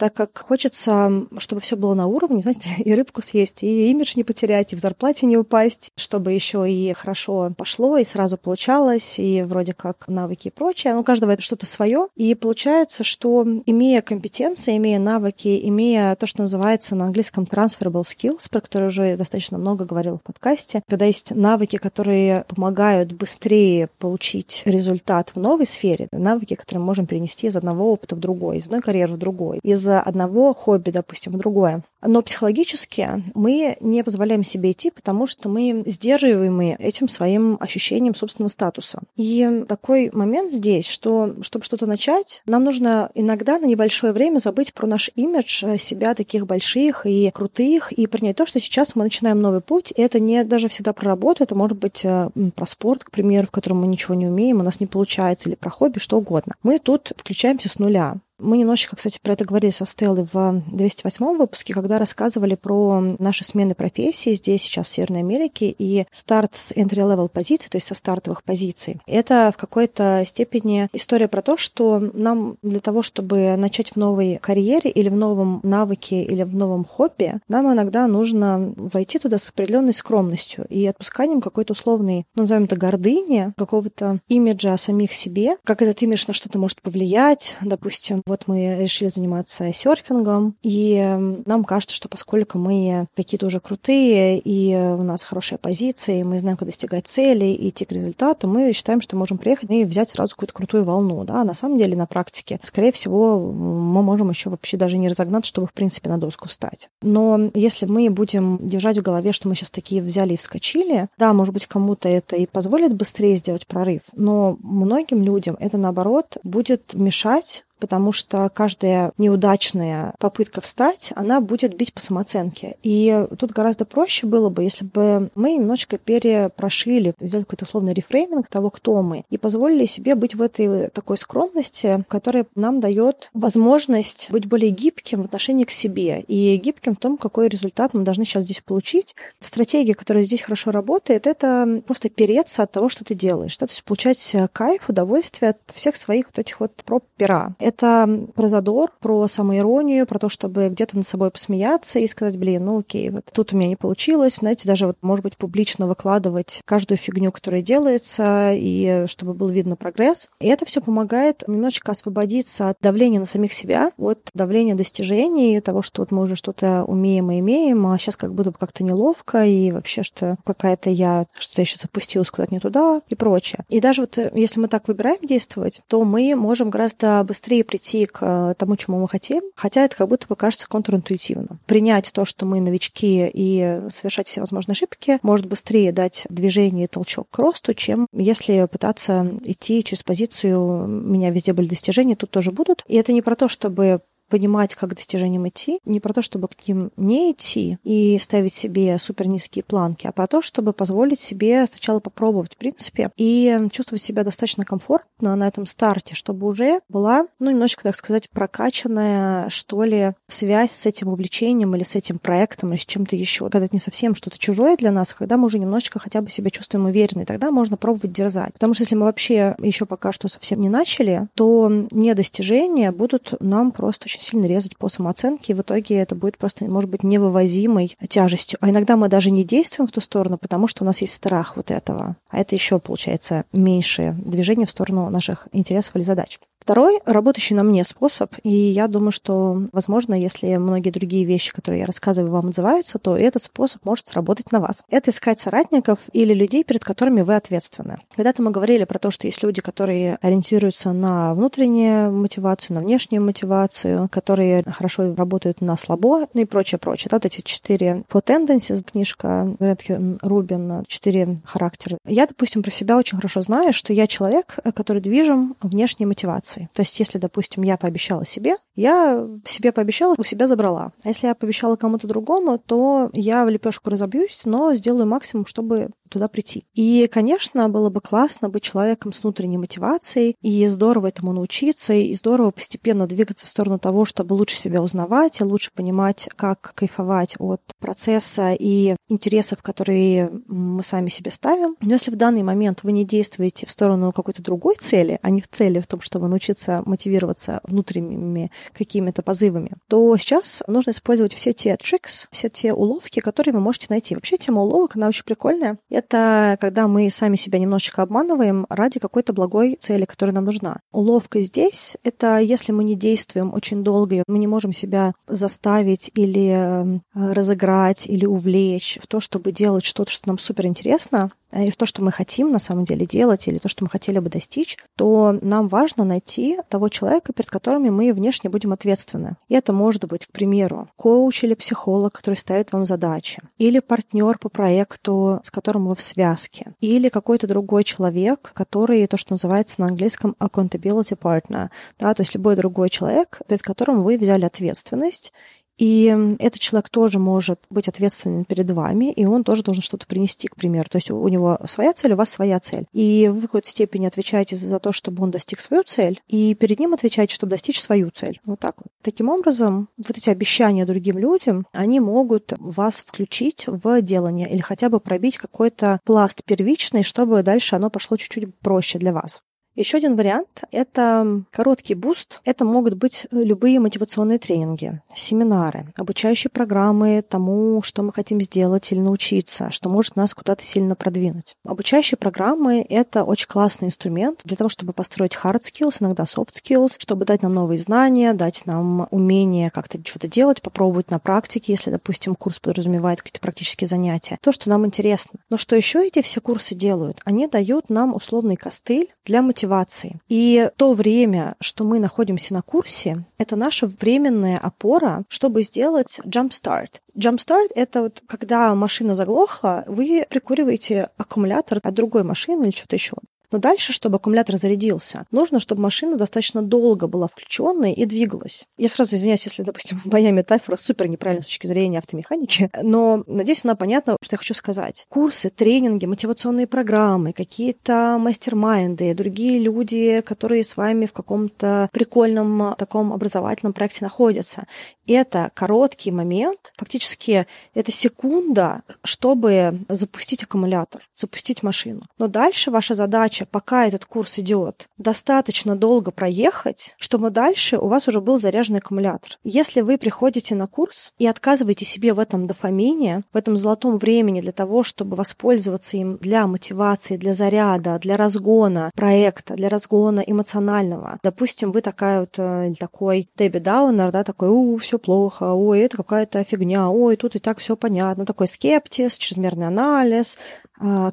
Так 0.00 0.14
как 0.14 0.38
хочется, 0.38 1.26
чтобы 1.36 1.60
все 1.60 1.76
было 1.76 1.92
на 1.92 2.06
уровне, 2.06 2.40
знаете, 2.40 2.70
и 2.78 2.94
рыбку 2.94 3.20
съесть, 3.20 3.62
и 3.62 3.90
имидж 3.90 4.14
не 4.16 4.24
потерять, 4.24 4.72
и 4.72 4.76
в 4.76 4.78
зарплате 4.78 5.26
не 5.26 5.36
упасть, 5.36 5.90
чтобы 5.94 6.32
еще 6.32 6.70
и 6.70 6.94
хорошо 6.94 7.52
пошло, 7.56 7.98
и 7.98 8.04
сразу 8.04 8.38
получалось, 8.38 9.18
и 9.18 9.42
вроде 9.42 9.74
как 9.74 10.08
навыки 10.08 10.48
и 10.48 10.50
прочее. 10.50 10.94
Но 10.94 11.00
у 11.00 11.04
каждого 11.04 11.32
это 11.32 11.42
что-то 11.42 11.66
свое. 11.66 12.08
И 12.16 12.34
получается, 12.34 13.04
что 13.04 13.46
имея 13.66 14.00
компетенции, 14.00 14.78
имея 14.78 14.98
навыки, 14.98 15.60
имея 15.64 16.16
то, 16.16 16.26
что 16.26 16.40
называется 16.40 16.94
на 16.94 17.04
английском 17.04 17.44
transferable 17.44 18.02
skills, 18.02 18.48
про 18.50 18.62
которые 18.62 18.88
уже 18.88 19.16
достаточно 19.18 19.58
много 19.58 19.84
говорила 19.84 20.16
в 20.16 20.22
подкасте, 20.22 20.82
когда 20.88 21.04
есть 21.04 21.34
навыки, 21.34 21.76
которые 21.76 22.46
помогают 22.48 23.12
быстрее 23.12 23.90
получить 23.98 24.62
результат 24.64 25.32
в 25.34 25.38
новой 25.38 25.66
сфере, 25.66 26.08
навыки, 26.10 26.54
которые 26.54 26.80
мы 26.80 26.86
можем 26.86 27.06
перенести 27.06 27.48
из 27.48 27.56
одного 27.56 27.92
опыта 27.92 28.16
в 28.16 28.18
другой, 28.18 28.56
из 28.56 28.64
одной 28.64 28.80
карьеры 28.80 29.12
в 29.12 29.18
другой, 29.18 29.58
из 29.62 29.89
одного 29.98 30.54
хобби, 30.54 30.90
допустим, 30.90 31.32
в 31.32 31.38
другое. 31.38 31.82
Но 32.02 32.22
психологически 32.22 33.24
мы 33.34 33.76
не 33.80 34.02
позволяем 34.02 34.42
себе 34.42 34.70
идти, 34.70 34.90
потому 34.90 35.26
что 35.26 35.48
мы 35.48 35.82
сдерживаемы 35.86 36.76
этим 36.78 37.08
своим 37.08 37.56
ощущением 37.60 38.14
собственного 38.14 38.48
статуса. 38.48 39.02
И 39.16 39.64
такой 39.68 40.10
момент 40.12 40.52
здесь, 40.52 40.86
что 40.86 41.34
чтобы 41.42 41.64
что-то 41.64 41.86
начать, 41.86 42.42
нам 42.46 42.64
нужно 42.64 43.10
иногда 43.14 43.58
на 43.58 43.66
небольшое 43.66 44.12
время 44.12 44.38
забыть 44.38 44.72
про 44.72 44.86
наш 44.86 45.10
имидж 45.14 45.64
себя 45.78 46.14
таких 46.14 46.46
больших 46.46 47.04
и 47.04 47.30
крутых, 47.32 47.92
и 47.92 48.06
принять 48.06 48.36
то, 48.36 48.46
что 48.46 48.60
сейчас 48.60 48.96
мы 48.96 49.04
начинаем 49.04 49.40
новый 49.40 49.60
путь. 49.60 49.92
И 49.94 50.00
это 50.00 50.20
не 50.20 50.44
даже 50.44 50.68
всегда 50.68 50.92
про 50.92 51.08
работу, 51.08 51.42
это 51.42 51.54
может 51.54 51.78
быть 51.78 52.04
э, 52.04 52.30
про 52.54 52.66
спорт, 52.66 53.04
к 53.04 53.10
примеру, 53.10 53.46
в 53.46 53.50
котором 53.50 53.80
мы 53.80 53.86
ничего 53.86 54.14
не 54.14 54.26
умеем, 54.26 54.60
у 54.60 54.62
нас 54.62 54.80
не 54.80 54.86
получается, 54.86 55.48
или 55.48 55.56
про 55.56 55.70
хобби, 55.70 55.98
что 55.98 56.18
угодно. 56.18 56.54
Мы 56.62 56.78
тут 56.78 57.12
включаемся 57.16 57.68
с 57.68 57.78
нуля. 57.78 58.16
Мы 58.40 58.56
немножечко, 58.56 58.96
кстати, 58.96 59.18
про 59.22 59.34
это 59.34 59.44
говорили 59.44 59.70
со 59.70 59.84
Стеллой 59.84 60.26
в 60.32 60.62
208 60.72 61.36
выпуске, 61.36 61.74
когда 61.74 61.98
рассказывали 61.98 62.54
про 62.54 63.00
наши 63.18 63.44
смены 63.44 63.74
профессии 63.74 64.32
здесь, 64.32 64.62
сейчас, 64.62 64.86
в 64.86 64.90
Северной 64.90 65.20
Америке, 65.20 65.74
и 65.76 66.06
старт 66.10 66.52
с 66.54 66.72
entry-level 66.72 67.28
позиций, 67.28 67.70
то 67.70 67.76
есть 67.76 67.86
со 67.86 67.94
стартовых 67.94 68.42
позиций. 68.42 69.00
Это 69.06 69.52
в 69.54 69.58
какой-то 69.58 70.22
степени 70.26 70.88
история 70.92 71.28
про 71.28 71.42
то, 71.42 71.56
что 71.56 71.98
нам 72.14 72.56
для 72.62 72.80
того, 72.80 73.02
чтобы 73.02 73.56
начать 73.56 73.90
в 73.90 73.96
новой 73.96 74.38
карьере 74.38 74.90
или 74.90 75.08
в 75.08 75.16
новом 75.16 75.60
навыке 75.62 76.22
или 76.22 76.42
в 76.42 76.54
новом 76.54 76.84
хобби, 76.84 77.40
нам 77.48 77.72
иногда 77.72 78.06
нужно 78.06 78.72
войти 78.76 79.18
туда 79.18 79.38
с 79.38 79.50
определенной 79.50 79.92
скромностью 79.92 80.66
и 80.68 80.86
отпусканием 80.86 81.40
какой-то 81.40 81.72
условной, 81.72 82.24
ну, 82.34 82.42
назовем 82.42 82.64
это 82.64 82.76
гордыни, 82.76 83.52
какого-то 83.56 84.20
имиджа 84.28 84.72
о 84.72 84.78
самих 84.78 85.12
себе, 85.12 85.56
как 85.64 85.82
этот 85.82 86.00
имидж 86.02 86.24
на 86.26 86.34
что-то 86.34 86.58
может 86.58 86.80
повлиять, 86.80 87.58
допустим, 87.60 88.22
вот 88.30 88.44
мы 88.46 88.78
решили 88.80 89.08
заниматься 89.08 89.72
серфингом, 89.72 90.56
и 90.62 90.94
эм, 90.94 91.42
нам 91.46 91.64
кажется, 91.64 91.94
что 91.94 92.08
поскольку 92.08 92.58
мы 92.58 93.06
какие-то 93.14 93.46
уже 93.46 93.60
крутые, 93.60 94.38
и 94.38 94.74
у 94.74 95.02
нас 95.02 95.22
хорошая 95.22 95.58
позиция, 95.58 96.20
и 96.20 96.24
мы 96.24 96.38
знаем, 96.38 96.56
как 96.56 96.66
достигать 96.66 97.06
цели, 97.06 97.44
и 97.44 97.68
идти 97.68 97.84
к 97.84 97.92
результату, 97.92 98.48
мы 98.48 98.72
считаем, 98.72 99.00
что 99.00 99.16
можем 99.16 99.38
приехать 99.38 99.70
и 99.70 99.84
взять 99.84 100.08
сразу 100.08 100.34
какую-то 100.34 100.54
крутую 100.54 100.84
волну. 100.84 101.24
Да? 101.24 101.44
На 101.44 101.54
самом 101.54 101.78
деле, 101.78 101.96
на 101.96 102.06
практике, 102.06 102.58
скорее 102.62 102.92
всего, 102.92 103.38
мы 103.38 104.02
можем 104.02 104.30
еще 104.30 104.50
вообще 104.50 104.76
даже 104.76 104.98
не 104.98 105.08
разогнаться, 105.08 105.48
чтобы, 105.48 105.66
в 105.66 105.72
принципе, 105.72 106.08
на 106.08 106.18
доску 106.18 106.48
встать. 106.48 106.88
Но 107.02 107.50
если 107.54 107.86
мы 107.86 108.08
будем 108.10 108.58
держать 108.66 108.98
в 108.98 109.02
голове, 109.02 109.32
что 109.32 109.48
мы 109.48 109.54
сейчас 109.54 109.70
такие 109.70 110.02
взяли 110.02 110.34
и 110.34 110.36
вскочили, 110.36 111.08
да, 111.18 111.32
может 111.32 111.52
быть, 111.52 111.66
кому-то 111.66 112.08
это 112.08 112.36
и 112.36 112.46
позволит 112.46 112.94
быстрее 112.94 113.36
сделать 113.36 113.66
прорыв, 113.66 114.02
но 114.14 114.56
многим 114.62 115.22
людям 115.22 115.56
это, 115.58 115.78
наоборот, 115.78 116.36
будет 116.44 116.94
мешать 116.94 117.64
потому 117.80 118.12
что 118.12 118.50
каждая 118.54 119.12
неудачная 119.18 120.14
попытка 120.18 120.60
встать, 120.60 121.12
она 121.16 121.40
будет 121.40 121.76
бить 121.76 121.92
по 121.92 122.00
самооценке. 122.00 122.76
И 122.82 123.26
тут 123.38 123.52
гораздо 123.52 123.84
проще 123.84 124.26
было 124.26 124.48
бы, 124.48 124.62
если 124.62 124.84
бы 124.84 125.30
мы 125.34 125.52
немножечко 125.54 125.98
перепрошили, 125.98 127.14
сделали 127.20 127.44
какой-то 127.44 127.64
условный 127.64 127.94
рефрейминг 127.94 128.48
того, 128.48 128.70
кто 128.70 129.02
мы, 129.02 129.24
и 129.30 129.38
позволили 129.38 129.86
себе 129.86 130.14
быть 130.14 130.34
в 130.34 130.42
этой 130.42 130.88
такой 130.90 131.16
скромности, 131.16 132.04
которая 132.08 132.46
нам 132.54 132.80
дает 132.80 133.30
возможность 133.34 134.30
быть 134.30 134.46
более 134.46 134.70
гибким 134.70 135.22
в 135.22 135.24
отношении 135.26 135.64
к 135.64 135.70
себе 135.70 136.24
и 136.26 136.56
гибким 136.56 136.94
в 136.94 136.98
том, 136.98 137.16
какой 137.16 137.48
результат 137.48 137.94
мы 137.94 138.02
должны 138.02 138.24
сейчас 138.24 138.44
здесь 138.44 138.60
получить. 138.60 139.14
Стратегия, 139.38 139.94
которая 139.94 140.24
здесь 140.24 140.42
хорошо 140.42 140.70
работает, 140.70 141.26
это 141.26 141.82
просто 141.86 142.08
переться 142.10 142.62
от 142.62 142.72
того, 142.72 142.88
что 142.88 143.04
ты 143.04 143.14
делаешь, 143.14 143.56
да? 143.58 143.66
то 143.66 143.72
есть 143.72 143.84
получать 143.84 144.36
кайф, 144.52 144.88
удовольствие 144.88 145.50
от 145.50 145.58
всех 145.74 145.96
своих 145.96 146.26
вот 146.26 146.38
этих 146.38 146.60
вот 146.60 146.72
проб 146.84 147.04
пера. 147.16 147.54
Это 147.70 148.26
про 148.34 148.48
задор, 148.48 148.90
про 149.00 149.28
самоиронию, 149.28 150.04
про 150.04 150.18
то, 150.18 150.28
чтобы 150.28 150.70
где-то 150.70 150.96
над 150.96 151.06
собой 151.06 151.30
посмеяться 151.30 152.00
и 152.00 152.06
сказать, 152.08 152.36
блин, 152.36 152.64
ну 152.64 152.80
окей, 152.80 153.10
вот 153.10 153.26
тут 153.32 153.52
у 153.52 153.56
меня 153.56 153.68
не 153.68 153.76
получилось. 153.76 154.36
Знаете, 154.36 154.66
даже 154.66 154.86
вот, 154.86 154.96
может 155.02 155.22
быть, 155.22 155.36
публично 155.36 155.86
выкладывать 155.86 156.62
каждую 156.64 156.98
фигню, 156.98 157.30
которая 157.30 157.62
делается, 157.62 158.50
и 158.52 159.04
чтобы 159.06 159.34
был 159.34 159.48
видно 159.48 159.76
прогресс. 159.76 160.30
И 160.40 160.48
это 160.48 160.64
все 160.66 160.80
помогает 160.80 161.44
немножечко 161.46 161.92
освободиться 161.92 162.70
от 162.70 162.78
давления 162.80 163.20
на 163.20 163.26
самих 163.26 163.52
себя, 163.52 163.92
от 163.96 164.30
давления 164.34 164.74
достижений, 164.74 165.60
того, 165.60 165.82
что 165.82 166.02
вот 166.02 166.10
мы 166.10 166.22
уже 166.24 166.34
что-то 166.34 166.82
умеем 166.84 167.30
и 167.30 167.38
имеем, 167.38 167.86
а 167.86 167.96
сейчас 167.98 168.16
как 168.16 168.34
будто 168.34 168.50
бы 168.50 168.58
как-то 168.58 168.82
неловко, 168.82 169.46
и 169.46 169.70
вообще, 169.70 170.02
что 170.02 170.38
какая-то 170.44 170.90
я, 170.90 171.26
что-то 171.38 171.60
еще 171.60 171.78
запустилась 171.78 172.30
куда-то 172.30 172.52
не 172.52 172.58
туда 172.58 173.00
и 173.08 173.14
прочее. 173.14 173.64
И 173.68 173.80
даже 173.80 174.02
вот 174.02 174.18
э, 174.18 174.32
если 174.34 174.58
мы 174.58 174.66
так 174.66 174.88
выбираем 174.88 175.18
действовать, 175.22 175.82
то 175.86 176.02
мы 176.02 176.34
можем 176.34 176.70
гораздо 176.70 177.22
быстрее 177.22 177.59
быстрее 177.60 177.64
прийти 177.64 178.06
к 178.06 178.18
э, 178.22 178.54
тому, 178.56 178.76
чему 178.76 179.00
мы 179.00 179.08
хотим, 179.08 179.42
хотя 179.54 179.84
это 179.84 179.96
как 179.96 180.08
будто 180.08 180.26
бы 180.26 180.36
кажется 180.36 180.68
контринтуитивно. 180.68 181.58
Принять 181.66 182.12
то, 182.12 182.24
что 182.24 182.46
мы 182.46 182.60
новички, 182.60 183.30
и 183.32 183.80
совершать 183.88 184.28
все 184.28 184.40
возможные 184.40 184.72
ошибки, 184.72 185.18
может 185.22 185.46
быстрее 185.46 185.92
дать 185.92 186.26
движение 186.28 186.84
и 186.84 186.88
толчок 186.88 187.28
к 187.30 187.38
росту, 187.38 187.74
чем 187.74 188.06
если 188.12 188.66
пытаться 188.70 189.30
идти 189.44 189.82
через 189.84 190.02
позицию 190.02 190.84
«у 190.84 190.86
меня 190.86 191.30
везде 191.30 191.52
были 191.52 191.68
достижения, 191.68 192.16
тут 192.16 192.30
тоже 192.30 192.50
будут». 192.50 192.84
И 192.86 192.96
это 192.96 193.12
не 193.12 193.22
про 193.22 193.34
то, 193.34 193.48
чтобы 193.48 194.00
понимать, 194.30 194.74
как 194.74 194.90
к 194.90 194.94
достижениям 194.94 195.46
идти, 195.48 195.80
не 195.84 196.00
про 196.00 196.12
то, 196.12 196.22
чтобы 196.22 196.48
к 196.48 196.66
ним 196.66 196.90
не 196.96 197.32
идти 197.32 197.78
и 197.84 198.18
ставить 198.18 198.54
себе 198.54 198.98
супер 198.98 199.26
низкие 199.26 199.62
планки, 199.62 200.06
а 200.06 200.12
про 200.12 200.26
то, 200.26 200.40
чтобы 200.40 200.72
позволить 200.72 201.20
себе 201.20 201.66
сначала 201.66 202.00
попробовать, 202.00 202.54
в 202.54 202.56
принципе, 202.56 203.10
и 203.16 203.58
чувствовать 203.72 204.02
себя 204.02 204.24
достаточно 204.24 204.64
комфортно 204.64 205.36
на 205.36 205.48
этом 205.48 205.66
старте, 205.66 206.14
чтобы 206.14 206.46
уже 206.46 206.80
была, 206.88 207.26
ну, 207.38 207.50
немножечко, 207.50 207.82
так 207.82 207.96
сказать, 207.96 208.30
прокачанная, 208.30 209.48
что 209.50 209.84
ли, 209.84 210.12
связь 210.28 210.72
с 210.72 210.86
этим 210.86 211.08
увлечением 211.08 211.74
или 211.76 211.84
с 211.84 211.96
этим 211.96 212.18
проектом 212.18 212.72
или 212.72 212.80
с 212.80 212.86
чем-то 212.86 213.16
еще. 213.16 213.44
Когда 213.50 213.66
это 213.66 213.74
не 213.74 213.80
совсем 213.80 214.14
что-то 214.14 214.38
чужое 214.38 214.76
для 214.76 214.92
нас, 214.92 215.12
а 215.12 215.16
когда 215.16 215.36
мы 215.36 215.46
уже 215.46 215.58
немножечко 215.58 215.98
хотя 215.98 216.20
бы 216.20 216.30
себя 216.30 216.50
чувствуем 216.50 216.86
уверенно, 216.86 217.22
и 217.22 217.26
тогда 217.26 217.50
можно 217.50 217.76
пробовать 217.76 218.12
дерзать. 218.12 218.52
Потому 218.54 218.74
что 218.74 218.82
если 218.82 218.94
мы 218.94 219.06
вообще 219.06 219.56
еще 219.58 219.86
пока 219.86 220.12
что 220.12 220.28
совсем 220.28 220.60
не 220.60 220.68
начали, 220.68 221.28
то 221.34 221.68
недостижения 221.90 222.92
будут 222.92 223.34
нам 223.40 223.72
просто 223.72 224.06
очень 224.06 224.19
очень 224.20 224.26
сильно 224.26 224.46
резать 224.46 224.76
по 224.76 224.88
самооценке, 224.88 225.52
и 225.52 225.56
в 225.56 225.60
итоге 225.60 225.96
это 225.96 226.14
будет 226.14 226.36
просто, 226.38 226.64
может 226.66 226.90
быть, 226.90 227.02
невывозимой 227.02 227.96
тяжестью. 228.08 228.58
А 228.60 228.70
иногда 228.70 228.96
мы 228.96 229.08
даже 229.08 229.30
не 229.30 229.44
действуем 229.44 229.88
в 229.88 229.92
ту 229.92 230.00
сторону, 230.00 230.38
потому 230.38 230.68
что 230.68 230.84
у 230.84 230.86
нас 230.86 231.00
есть 231.00 231.14
страх 231.14 231.56
вот 231.56 231.70
этого. 231.70 232.16
А 232.28 232.38
это 232.38 232.54
еще, 232.54 232.78
получается, 232.78 233.44
меньшее 233.52 234.12
движение 234.12 234.66
в 234.66 234.70
сторону 234.70 235.08
наших 235.10 235.48
интересов 235.52 235.96
или 235.96 236.02
задач. 236.02 236.38
Второй, 236.60 237.00
работающий 237.06 237.56
на 237.56 237.62
мне 237.62 237.82
способ, 237.84 238.34
и 238.42 238.54
я 238.54 238.86
думаю, 238.86 239.12
что, 239.12 239.62
возможно, 239.72 240.12
если 240.12 240.54
многие 240.56 240.90
другие 240.90 241.24
вещи, 241.24 241.52
которые 241.52 241.80
я 241.80 241.86
рассказываю, 241.86 242.30
вам 242.30 242.48
отзываются, 242.48 242.98
то 242.98 243.16
этот 243.16 243.42
способ 243.42 243.82
может 243.86 244.06
сработать 244.06 244.52
на 244.52 244.60
вас. 244.60 244.84
Это 244.90 245.10
искать 245.10 245.40
соратников 245.40 246.00
или 246.12 246.34
людей, 246.34 246.62
перед 246.62 246.84
которыми 246.84 247.22
вы 247.22 247.34
ответственны. 247.34 247.98
Когда-то 248.14 248.42
мы 248.42 248.50
говорили 248.50 248.84
про 248.84 248.98
то, 248.98 249.10
что 249.10 249.26
есть 249.26 249.42
люди, 249.42 249.62
которые 249.62 250.18
ориентируются 250.20 250.92
на 250.92 251.34
внутреннюю 251.34 252.12
мотивацию, 252.12 252.74
на 252.74 252.82
внешнюю 252.82 253.24
мотивацию, 253.24 254.09
которые 254.10 254.64
хорошо 254.64 255.14
работают 255.14 255.60
на 255.60 255.76
слабо, 255.76 256.26
ну 256.34 256.40
и 256.42 256.44
прочее, 256.44 256.78
прочее. 256.78 257.08
Вот 257.10 257.24
эти 257.24 257.40
четыре 257.40 258.04
four 258.12 258.24
tendencies, 258.24 258.84
книжка 258.84 259.54
Редхен 259.58 260.18
Рубин, 260.22 260.84
четыре 260.86 261.40
характера. 261.44 261.98
Я, 262.06 262.26
допустим, 262.26 262.62
про 262.62 262.70
себя 262.70 262.96
очень 262.96 263.16
хорошо 263.16 263.42
знаю, 263.42 263.72
что 263.72 263.92
я 263.92 264.06
человек, 264.06 264.56
который 264.74 265.00
движим 265.00 265.56
внешней 265.62 266.06
мотивацией. 266.06 266.68
То 266.74 266.82
есть, 266.82 266.98
если, 266.98 267.18
допустим, 267.18 267.62
я 267.62 267.76
пообещала 267.76 268.24
себе, 268.26 268.56
я 268.74 269.26
себе 269.44 269.72
пообещала, 269.72 270.14
у 270.18 270.24
себя 270.24 270.46
забрала. 270.46 270.92
А 271.04 271.08
если 271.08 271.26
я 271.26 271.34
пообещала 271.34 271.76
кому-то 271.76 272.06
другому, 272.06 272.58
то 272.58 273.10
я 273.12 273.44
в 273.44 273.48
лепешку 273.48 273.90
разобьюсь, 273.90 274.42
но 274.44 274.74
сделаю 274.74 275.06
максимум, 275.06 275.46
чтобы 275.46 275.90
туда 276.10 276.28
прийти. 276.28 276.64
И, 276.74 277.08
конечно, 277.10 277.68
было 277.68 277.90
бы 277.90 278.00
классно 278.00 278.48
быть 278.48 278.62
человеком 278.62 279.12
с 279.12 279.22
внутренней 279.22 279.58
мотивацией, 279.58 280.36
и 280.42 280.66
здорово 280.66 281.08
этому 281.08 281.32
научиться, 281.32 281.92
и 281.92 282.12
здорово 282.14 282.50
постепенно 282.50 283.06
двигаться 283.06 283.46
в 283.46 283.48
сторону 283.50 283.78
того, 283.78 284.04
чтобы 284.04 284.34
лучше 284.34 284.56
себя 284.56 284.82
узнавать, 284.82 285.40
и 285.40 285.44
лучше 285.44 285.70
понимать, 285.74 286.28
как 286.36 286.72
кайфовать 286.74 287.36
от 287.38 287.62
процесса 287.78 288.52
и 288.58 288.96
интересов, 289.08 289.62
которые 289.62 290.30
мы 290.46 290.82
сами 290.82 291.08
себе 291.08 291.30
ставим. 291.30 291.76
Но 291.80 291.92
если 291.92 292.10
в 292.10 292.16
данный 292.16 292.42
момент 292.42 292.80
вы 292.82 292.92
не 292.92 293.04
действуете 293.04 293.66
в 293.66 293.70
сторону 293.70 294.12
какой-то 294.12 294.42
другой 294.42 294.76
цели, 294.76 295.18
а 295.22 295.30
не 295.30 295.40
в 295.40 295.48
цели 295.48 295.80
в 295.80 295.86
том, 295.86 296.00
чтобы 296.00 296.28
научиться 296.28 296.82
мотивироваться 296.86 297.60
внутренними 297.64 298.50
какими-то 298.72 299.22
позывами, 299.22 299.72
то 299.88 300.16
сейчас 300.16 300.62
нужно 300.66 300.90
использовать 300.90 301.34
все 301.34 301.52
те 301.52 301.76
трикс, 301.76 302.28
все 302.30 302.48
те 302.48 302.72
уловки, 302.72 303.20
которые 303.20 303.54
вы 303.54 303.60
можете 303.60 303.86
найти. 303.90 304.14
Вообще 304.14 304.36
тема 304.36 304.62
уловок, 304.62 304.96
она 304.96 305.08
очень 305.08 305.24
прикольная. 305.24 305.78
Это 306.00 306.56
когда 306.62 306.88
мы 306.88 307.10
сами 307.10 307.36
себя 307.36 307.58
немножечко 307.58 308.00
обманываем 308.00 308.64
ради 308.70 308.98
какой-то 308.98 309.34
благой 309.34 309.76
цели, 309.78 310.06
которая 310.06 310.34
нам 310.34 310.46
нужна. 310.46 310.80
Уловка 310.92 311.40
здесь— 311.40 311.98
это 312.04 312.38
если 312.38 312.72
мы 312.72 312.84
не 312.84 312.94
действуем 312.94 313.52
очень 313.52 313.84
долго, 313.84 314.24
мы 314.26 314.38
не 314.38 314.46
можем 314.46 314.72
себя 314.72 315.12
заставить 315.26 316.10
или 316.14 316.48
э, 316.56 317.00
разыграть, 317.14 318.06
или 318.06 318.24
увлечь 318.24 318.98
в 319.02 319.06
то, 319.06 319.20
чтобы 319.20 319.52
делать 319.52 319.84
что-то, 319.84 320.10
что 320.10 320.26
нам 320.28 320.38
супер 320.38 320.66
интересно, 320.66 321.30
Э, 321.52 321.66
и 321.66 321.70
то, 321.70 321.86
что 321.86 322.02
мы 322.02 322.12
хотим 322.12 322.52
на 322.52 322.58
самом 322.58 322.84
деле 322.84 323.06
делать, 323.06 323.48
или 323.48 323.58
то, 323.58 323.68
что 323.68 323.84
мы 323.84 323.90
хотели 323.90 324.18
бы 324.18 324.30
достичь, 324.30 324.78
то 324.96 325.38
нам 325.40 325.68
важно 325.68 326.04
найти 326.04 326.58
того 326.68 326.88
человека, 326.88 327.32
перед 327.32 327.50
которым 327.50 327.82
мы 327.94 328.12
внешне 328.12 328.50
будем 328.50 328.72
ответственны. 328.72 329.36
И 329.48 329.54
это 329.54 329.72
может 329.72 330.04
быть, 330.06 330.26
к 330.26 330.32
примеру, 330.32 330.88
коуч 330.96 331.44
или 331.44 331.54
психолог, 331.54 332.12
который 332.12 332.36
ставит 332.36 332.72
вам 332.72 332.84
задачи, 332.84 333.42
или 333.58 333.80
партнер 333.80 334.38
по 334.38 334.48
проекту, 334.48 335.40
с 335.42 335.50
которым 335.50 335.82
вы 335.90 335.94
в 335.94 336.02
связке, 336.02 336.72
или 336.80 337.08
какой-то 337.08 337.46
другой 337.46 337.84
человек, 337.84 338.52
который 338.54 339.06
то, 339.06 339.16
что 339.16 339.32
называется 339.32 339.80
на 339.80 339.88
английском 339.88 340.36
accountability 340.40 341.18
partner, 341.18 341.68
да, 341.98 342.14
то 342.14 342.22
есть 342.22 342.34
любой 342.34 342.56
другой 342.56 342.88
человек, 342.88 343.40
перед 343.46 343.62
которым 343.62 344.02
вы 344.02 344.16
взяли 344.16 344.44
ответственность 344.44 345.32
и 345.80 346.36
этот 346.38 346.60
человек 346.60 346.90
тоже 346.90 347.18
может 347.18 347.60
быть 347.70 347.88
ответственен 347.88 348.44
перед 348.44 348.70
вами, 348.70 349.10
и 349.12 349.24
он 349.24 349.44
тоже 349.44 349.62
должен 349.62 349.82
что-то 349.82 350.06
принести, 350.06 350.46
к 350.46 350.54
примеру. 350.54 350.86
То 350.90 350.98
есть 350.98 351.10
у 351.10 351.26
него 351.26 351.58
своя 351.66 351.94
цель, 351.94 352.12
у 352.12 352.16
вас 352.16 352.28
своя 352.28 352.60
цель. 352.60 352.84
И 352.92 353.28
вы 353.32 353.38
в 353.38 353.42
какой-то 353.42 353.66
степени 353.66 354.04
отвечаете 354.04 354.56
за 354.56 354.78
то, 354.78 354.92
чтобы 354.92 355.22
он 355.22 355.30
достиг 355.30 355.58
свою 355.58 355.82
цель, 355.82 356.20
и 356.28 356.54
перед 356.54 356.78
ним 356.80 356.92
отвечаете, 356.92 357.34
чтобы 357.34 357.50
достичь 357.50 357.80
свою 357.80 358.10
цель. 358.10 358.40
Вот 358.44 358.60
так 358.60 358.74
вот. 358.76 358.88
Таким 359.00 359.30
образом, 359.30 359.88
вот 359.96 360.10
эти 360.10 360.28
обещания 360.28 360.84
другим 360.84 361.16
людям, 361.16 361.66
они 361.72 361.98
могут 361.98 362.52
вас 362.58 363.00
включить 363.00 363.64
в 363.66 364.02
делание 364.02 364.50
или 364.50 364.60
хотя 364.60 364.90
бы 364.90 365.00
пробить 365.00 365.38
какой-то 365.38 366.00
пласт 366.04 366.44
первичный, 366.44 367.02
чтобы 367.02 367.42
дальше 367.42 367.76
оно 367.76 367.88
пошло 367.88 368.18
чуть-чуть 368.18 368.54
проще 368.58 368.98
для 368.98 369.14
вас. 369.14 369.42
Еще 369.80 369.96
один 369.96 370.14
вариант— 370.14 370.64
это 370.72 371.42
короткий 371.50 371.94
boost. 371.94 372.42
Это 372.44 372.66
могут 372.66 372.92
быть 372.92 373.26
любые 373.30 373.80
мотивационные 373.80 374.38
тренинги, 374.38 375.00
семинары, 375.16 375.86
обучающие 375.96 376.50
программы 376.50 377.24
тому, 377.26 377.80
что 377.80 378.02
мы 378.02 378.12
хотим 378.12 378.42
сделать 378.42 378.92
или 378.92 378.98
научиться, 378.98 379.70
что 379.70 379.88
может 379.88 380.16
нас 380.16 380.34
куда-то 380.34 380.62
сильно 380.66 380.96
продвинуть. 380.96 381.56
Обучающие 381.64 382.18
программы— 382.18 382.84
это 382.90 383.24
очень 383.24 383.46
классный 383.48 383.86
инструмент 383.86 384.42
для 384.44 384.54
того, 384.54 384.68
чтобы 384.68 384.92
построить 384.92 385.34
hard 385.34 385.60
skills, 385.60 385.96
иногда 386.00 386.24
soft 386.24 386.52
skills, 386.52 386.96
чтобы 386.98 387.24
дать 387.24 387.40
нам 387.40 387.54
новые 387.54 387.78
знания, 387.78 388.34
дать 388.34 388.66
нам 388.66 389.08
умение 389.10 389.70
как-то 389.70 389.98
что-то 390.04 390.28
делать, 390.28 390.60
попробовать 390.60 391.10
на 391.10 391.18
практике, 391.18 391.72
если, 391.72 391.90
допустим, 391.90 392.34
курс 392.34 392.60
подразумевает 392.60 393.22
какие-то 393.22 393.40
практические 393.40 393.88
занятия. 393.88 394.36
То, 394.42 394.52
что 394.52 394.68
нам 394.68 394.84
интересно. 394.84 395.40
Но 395.48 395.56
что 395.56 395.74
еще 395.74 396.06
эти 396.06 396.20
все 396.20 396.42
курсы 396.42 396.74
делают? 396.74 397.22
Они 397.24 397.46
дают 397.46 397.88
нам 397.88 398.14
условный 398.14 398.56
костыль 398.56 399.08
для 399.24 399.40
мотивации 399.40 399.69
мотивации. 399.70 400.20
И 400.28 400.68
то 400.76 400.92
время, 400.92 401.54
что 401.60 401.84
мы 401.84 402.00
находимся 402.00 402.54
на 402.54 402.62
курсе, 402.62 403.24
это 403.38 403.56
наша 403.56 403.86
временная 403.86 404.58
опора, 404.58 405.24
чтобы 405.28 405.62
сделать 405.62 406.20
jump 406.24 406.50
start. 406.50 407.00
Jump 407.16 407.38
start— 407.38 407.68
это 407.74 408.02
вот 408.02 408.22
когда 408.26 408.74
машина 408.74 409.14
заглохла, 409.14 409.84
вы 409.86 410.24
прикуриваете 410.28 411.10
аккумулятор 411.16 411.78
от 411.82 411.94
другой 411.94 412.24
машины 412.24 412.64
или 412.64 412.76
что-то 412.76 412.96
еще. 412.96 413.14
Но 413.50 413.58
дальше, 413.58 413.92
чтобы 413.92 414.16
аккумулятор 414.16 414.56
зарядился, 414.56 415.26
нужно, 415.30 415.60
чтобы 415.60 415.82
машина 415.82 416.16
достаточно 416.16 416.62
долго 416.62 417.06
была 417.06 417.26
включенной 417.26 417.92
и 417.92 418.04
двигалась. 418.04 418.66
Я 418.76 418.88
сразу 418.88 419.16
извиняюсь, 419.16 419.44
если, 419.44 419.62
допустим, 419.62 420.00
моя 420.04 420.30
метафора 420.30 420.76
супер 420.76 421.08
неправильна 421.08 421.42
с 421.42 421.46
точки 421.46 421.66
зрения 421.66 421.98
автомеханики, 421.98 422.70
но 422.82 423.24
надеюсь, 423.26 423.64
она 423.64 423.74
понятна, 423.74 424.16
что 424.22 424.34
я 424.34 424.38
хочу 424.38 424.54
сказать. 424.54 425.06
Курсы, 425.08 425.50
тренинги, 425.50 426.06
мотивационные 426.06 426.66
программы, 426.66 427.32
какие-то 427.32 428.16
мастер-майнды, 428.18 429.14
другие 429.14 429.58
люди, 429.58 430.22
которые 430.24 430.64
с 430.64 430.76
вами 430.76 431.06
в 431.06 431.12
каком-то 431.12 431.88
прикольном 431.92 432.74
таком 432.78 433.12
образовательном 433.12 433.72
проекте 433.72 434.04
находятся. 434.04 434.66
Это 435.12 435.50
короткий 435.54 436.12
момент, 436.12 436.72
фактически 436.76 437.48
это 437.74 437.90
секунда, 437.90 438.82
чтобы 439.02 439.80
запустить 439.88 440.44
аккумулятор, 440.44 441.02
запустить 441.16 441.64
машину. 441.64 442.06
Но 442.16 442.28
дальше 442.28 442.70
ваша 442.70 442.94
задача 442.94 443.44
пока 443.44 443.88
этот 443.88 444.04
курс 444.04 444.38
идет, 444.38 444.88
достаточно 444.98 445.74
долго 445.74 446.12
проехать, 446.12 446.94
чтобы 446.96 447.30
дальше 447.30 447.76
у 447.76 447.88
вас 447.88 448.06
уже 448.06 448.20
был 448.20 448.38
заряженный 448.38 448.78
аккумулятор. 448.78 449.32
Если 449.42 449.80
вы 449.80 449.98
приходите 449.98 450.54
на 450.54 450.68
курс 450.68 451.12
и 451.18 451.26
отказываете 451.26 451.84
себе 451.84 452.12
в 452.12 452.20
этом 452.20 452.46
дофамине, 452.46 453.24
в 453.32 453.36
этом 453.36 453.56
золотом 453.56 453.98
времени 453.98 454.40
для 454.40 454.52
того, 454.52 454.84
чтобы 454.84 455.16
воспользоваться 455.16 455.96
им 455.96 456.18
для 456.18 456.46
мотивации, 456.46 457.16
для 457.16 457.32
заряда, 457.32 457.98
для 457.98 458.16
разгона 458.16 458.92
проекта, 458.94 459.54
для 459.54 459.68
разгона 459.68 460.20
эмоционального. 460.20 461.18
Допустим, 461.24 461.72
вы 461.72 461.80
такая 461.80 462.20
вот 462.20 462.34
э, 462.38 462.74
такой 462.78 463.28
Дебби 463.36 463.58
Даунер, 463.58 464.12
да, 464.12 464.22
такой, 464.22 464.48
у, 464.50 464.78
все 464.78 464.99
плохо, 465.00 465.52
ой, 465.52 465.80
это 465.80 465.96
какая-то 465.96 466.44
фигня, 466.44 466.88
ой, 466.88 467.16
тут 467.16 467.36
и 467.36 467.38
так 467.38 467.58
все 467.58 467.76
понятно, 467.76 468.24
такой 468.26 468.46
скептиз, 468.46 469.18
чрезмерный 469.18 469.66
анализ, 469.66 470.38